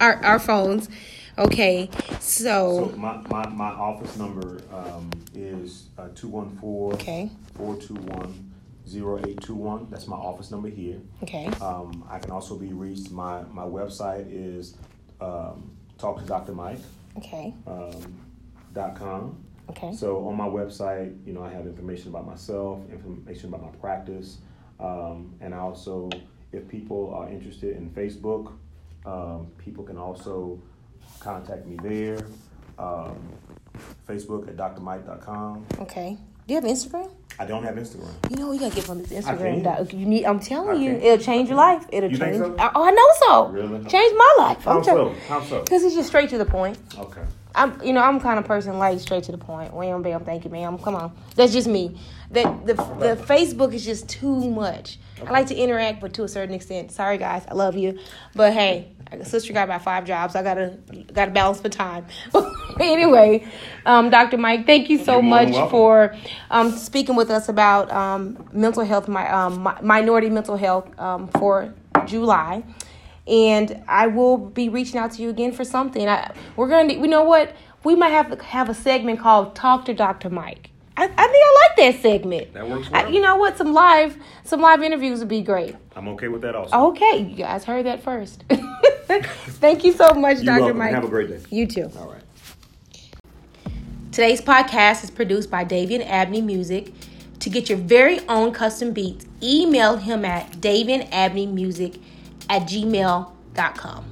our 0.00 0.16
our 0.24 0.38
phones. 0.38 0.88
Okay. 1.38 1.88
So 2.20 2.90
So. 2.90 2.94
my, 2.96 3.16
my, 3.28 3.48
my 3.48 3.70
office 3.70 4.16
number 4.18 4.60
um, 4.72 5.10
is 5.34 5.88
two 6.14 6.28
one 6.28 6.50
four 6.58 6.92
Okay. 6.94 7.30
four 7.54 7.76
two 7.76 7.94
one 7.94 8.52
zero 8.86 9.20
eight 9.26 9.40
two 9.40 9.54
one. 9.54 9.86
That's 9.90 10.06
my 10.06 10.16
office 10.16 10.50
number 10.50 10.68
here. 10.68 11.00
Okay. 11.22 11.46
Um, 11.60 12.04
I 12.10 12.18
can 12.18 12.30
also 12.30 12.56
be 12.56 12.72
reached. 12.72 13.10
My 13.10 13.42
my 13.52 13.62
website 13.62 14.26
is 14.30 14.76
um, 15.20 15.70
talk 15.98 16.18
to 16.20 16.24
Dr. 16.26 16.52
Mike. 16.52 16.80
Okay. 17.16 17.54
Um, 17.66 18.20
dot 18.74 18.96
com. 18.96 19.42
Okay. 19.70 19.92
So 19.94 20.26
on 20.26 20.36
my 20.36 20.46
website, 20.48 21.14
you 21.24 21.32
know, 21.32 21.42
I 21.42 21.50
have 21.50 21.64
information 21.66 22.08
about 22.08 22.26
myself, 22.26 22.80
information 22.90 23.48
about 23.48 23.62
my 23.62 23.70
practice, 23.78 24.38
um, 24.80 25.32
and 25.40 25.54
I 25.54 25.58
also, 25.58 26.10
if 26.52 26.66
people 26.68 27.14
are 27.14 27.28
interested 27.28 27.76
in 27.76 27.88
Facebook, 27.90 28.52
um, 29.06 29.48
people 29.58 29.84
can 29.84 29.96
also 29.98 30.60
contact 31.20 31.66
me 31.66 31.76
there. 31.82 32.18
Um, 32.78 33.18
Facebook 34.08 34.48
at 34.48 34.56
drmike.com. 34.56 35.66
Okay. 35.80 36.16
Do 36.46 36.54
you 36.54 36.60
have 36.60 36.64
Instagram? 36.64 37.10
I 37.38 37.46
don't 37.46 37.62
have 37.62 37.76
Instagram. 37.76 38.12
You 38.30 38.36
know, 38.36 38.52
you 38.52 38.60
gotta 38.60 38.74
get 38.74 38.88
on 38.90 38.98
this 39.02 39.24
I 39.24 39.34
Instagram. 39.34 39.62
doc. 39.62 39.92
You 39.92 40.04
need. 40.04 40.24
I'm 40.24 40.40
telling 40.40 40.78
I 40.78 40.82
you, 40.82 40.90
can. 40.92 41.02
it'll 41.02 41.24
change 41.24 41.48
your 41.48 41.56
life. 41.56 41.86
It'll 41.92 42.10
You 42.10 42.18
change. 42.18 42.36
so? 42.38 42.54
Oh, 42.58 42.84
I 42.84 42.90
know 42.90 43.06
so. 43.26 43.48
Really? 43.48 43.84
Change 43.88 44.14
my 44.16 44.34
life. 44.38 44.64
How 44.64 44.78
I'm 44.78 44.84
so? 44.84 45.14
How 45.28 45.42
so? 45.44 45.60
Because 45.62 45.84
it's 45.84 45.94
just 45.94 46.08
straight 46.08 46.28
to 46.30 46.38
the 46.38 46.44
point. 46.44 46.78
Okay. 46.98 47.22
I'm, 47.54 47.80
you 47.82 47.92
know, 47.92 48.00
I'm 48.02 48.20
kind 48.20 48.38
of 48.38 48.44
person 48.44 48.78
like 48.78 49.00
straight 49.00 49.24
to 49.24 49.32
the 49.32 49.38
point. 49.38 49.72
Wham, 49.74 50.02
bam, 50.02 50.24
thank 50.24 50.44
you, 50.44 50.50
ma'am. 50.50 50.78
Come 50.78 50.94
on, 50.94 51.12
that's 51.34 51.52
just 51.52 51.66
me. 51.68 51.96
That 52.30 52.66
the 52.66 52.74
the 52.74 53.16
Facebook 53.26 53.74
is 53.74 53.84
just 53.84 54.08
too 54.08 54.50
much. 54.50 54.98
I 55.26 55.30
like 55.30 55.48
to 55.48 55.56
interact, 55.56 56.00
but 56.00 56.14
to 56.14 56.24
a 56.24 56.28
certain 56.28 56.54
extent. 56.54 56.92
Sorry, 56.92 57.18
guys, 57.18 57.44
I 57.48 57.54
love 57.54 57.76
you, 57.76 57.98
but 58.34 58.52
hey, 58.52 58.92
sister 59.24 59.52
got 59.52 59.64
about 59.64 59.82
five 59.82 60.04
jobs. 60.04 60.34
I 60.36 60.42
gotta 60.42 60.78
gotta 61.12 61.32
balance 61.32 61.62
my 61.62 61.70
time. 61.70 62.06
anyway, 62.80 63.46
um, 63.84 64.10
Dr. 64.10 64.38
Mike, 64.38 64.64
thank 64.64 64.88
you 64.88 64.98
so 64.98 65.14
You're 65.14 65.22
much 65.22 65.70
for 65.70 66.16
um, 66.50 66.70
speaking 66.70 67.16
with 67.16 67.30
us 67.30 67.48
about 67.48 67.90
um, 67.90 68.48
mental 68.52 68.84
health, 68.84 69.08
my, 69.08 69.28
um, 69.30 69.64
mi- 69.64 69.82
minority 69.82 70.30
mental 70.30 70.56
health 70.56 70.98
um, 70.98 71.28
for 71.28 71.74
July 72.06 72.62
and 73.26 73.82
I 73.86 74.08
will 74.08 74.36
be 74.36 74.68
reaching 74.68 74.98
out 74.98 75.12
to 75.12 75.22
you 75.22 75.30
again 75.30 75.52
for 75.52 75.64
something. 75.64 76.08
I, 76.08 76.32
we're 76.56 76.68
going 76.68 76.88
to, 76.88 76.94
you 76.94 77.06
know 77.06 77.22
what? 77.22 77.54
We 77.84 77.94
might 77.94 78.10
have 78.10 78.36
to 78.36 78.44
have 78.44 78.68
a 78.68 78.74
segment 78.74 79.20
called 79.20 79.54
"Talk 79.54 79.84
to 79.86 79.94
Dr. 79.94 80.28
Mike." 80.28 80.69
I, 81.00 81.04
I 81.04 81.06
think 81.06 81.18
I 81.18 81.68
like 81.68 81.76
that 81.94 82.02
segment. 82.02 82.52
That 82.52 82.68
works 82.68 82.90
I, 82.92 83.08
you 83.08 83.22
know 83.22 83.36
what? 83.36 83.56
Some 83.56 83.72
live, 83.72 84.18
some 84.44 84.60
live 84.60 84.82
interviews 84.82 85.20
would 85.20 85.28
be 85.28 85.40
great. 85.40 85.74
I'm 85.96 86.08
okay 86.08 86.28
with 86.28 86.42
that 86.42 86.54
also. 86.54 86.76
Okay, 86.88 87.22
you 87.22 87.36
guys 87.36 87.64
heard 87.64 87.86
that 87.86 88.02
first. 88.02 88.44
Thank 89.08 89.82
you 89.84 89.92
so 89.92 90.12
much, 90.12 90.36
You're 90.36 90.46
Dr. 90.46 90.60
welcome. 90.60 90.78
Mike. 90.78 90.92
Have 90.92 91.04
a 91.04 91.08
great 91.08 91.28
day. 91.28 91.40
You 91.50 91.66
too. 91.66 91.90
All 91.98 92.12
right. 92.12 92.22
Today's 94.12 94.42
podcast 94.42 95.02
is 95.04 95.10
produced 95.10 95.50
by 95.50 95.64
Davian 95.64 96.06
Abney 96.06 96.42
Music. 96.42 96.92
To 97.38 97.48
get 97.48 97.70
your 97.70 97.78
very 97.78 98.20
own 98.28 98.52
custom 98.52 98.92
beats, 98.92 99.24
email 99.42 99.96
him 99.96 100.26
at 100.26 100.52
davianabneymusic 100.60 101.98
at 102.50 102.62
gmail.com. 102.62 104.09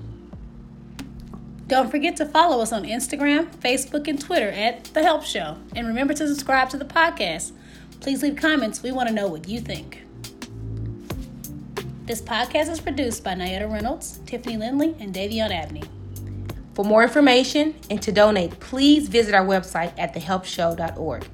Don't 1.69 1.91
forget 1.91 2.17
to 2.17 2.25
follow 2.25 2.63
us 2.63 2.73
on 2.73 2.85
Instagram, 2.85 3.47
Facebook, 3.57 4.09
and 4.09 4.19
Twitter 4.19 4.49
at 4.49 4.85
The 4.85 5.03
Health 5.03 5.27
Show. 5.27 5.59
And 5.77 5.87
remember 5.87 6.15
to 6.15 6.27
subscribe 6.27 6.71
to 6.71 6.79
the 6.79 6.87
podcast. 6.87 7.53
Please 8.01 8.23
leave 8.23 8.37
comments. 8.37 8.83
We 8.83 8.91
want 8.91 9.09
to 9.09 9.15
know 9.15 9.29
what 9.29 9.47
you 9.47 9.61
think. 9.61 10.03
This 12.07 12.23
podcast 12.23 12.71
is 12.71 12.81
produced 12.81 13.23
by 13.23 13.35
Nayetta 13.35 13.71
Reynolds, 13.71 14.19
Tiffany 14.25 14.57
Lindley, 14.57 14.97
and 14.99 15.15
Davion 15.15 15.51
Abney. 15.51 15.83
For 16.73 16.87
more 16.87 17.03
information 17.03 17.75
and 17.91 18.01
to 18.01 18.13
donate, 18.13 18.59
please 18.61 19.09
visit 19.09 19.35
our 19.35 19.45
website 19.45 19.93
at 19.99 20.15
thehealthshow.org. 20.15 21.29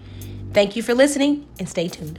Thank 0.53 0.75
you 0.75 0.83
for 0.83 0.95
listening 0.95 1.47
and 1.61 1.69
stay 1.69 1.87
tuned. 1.87 2.19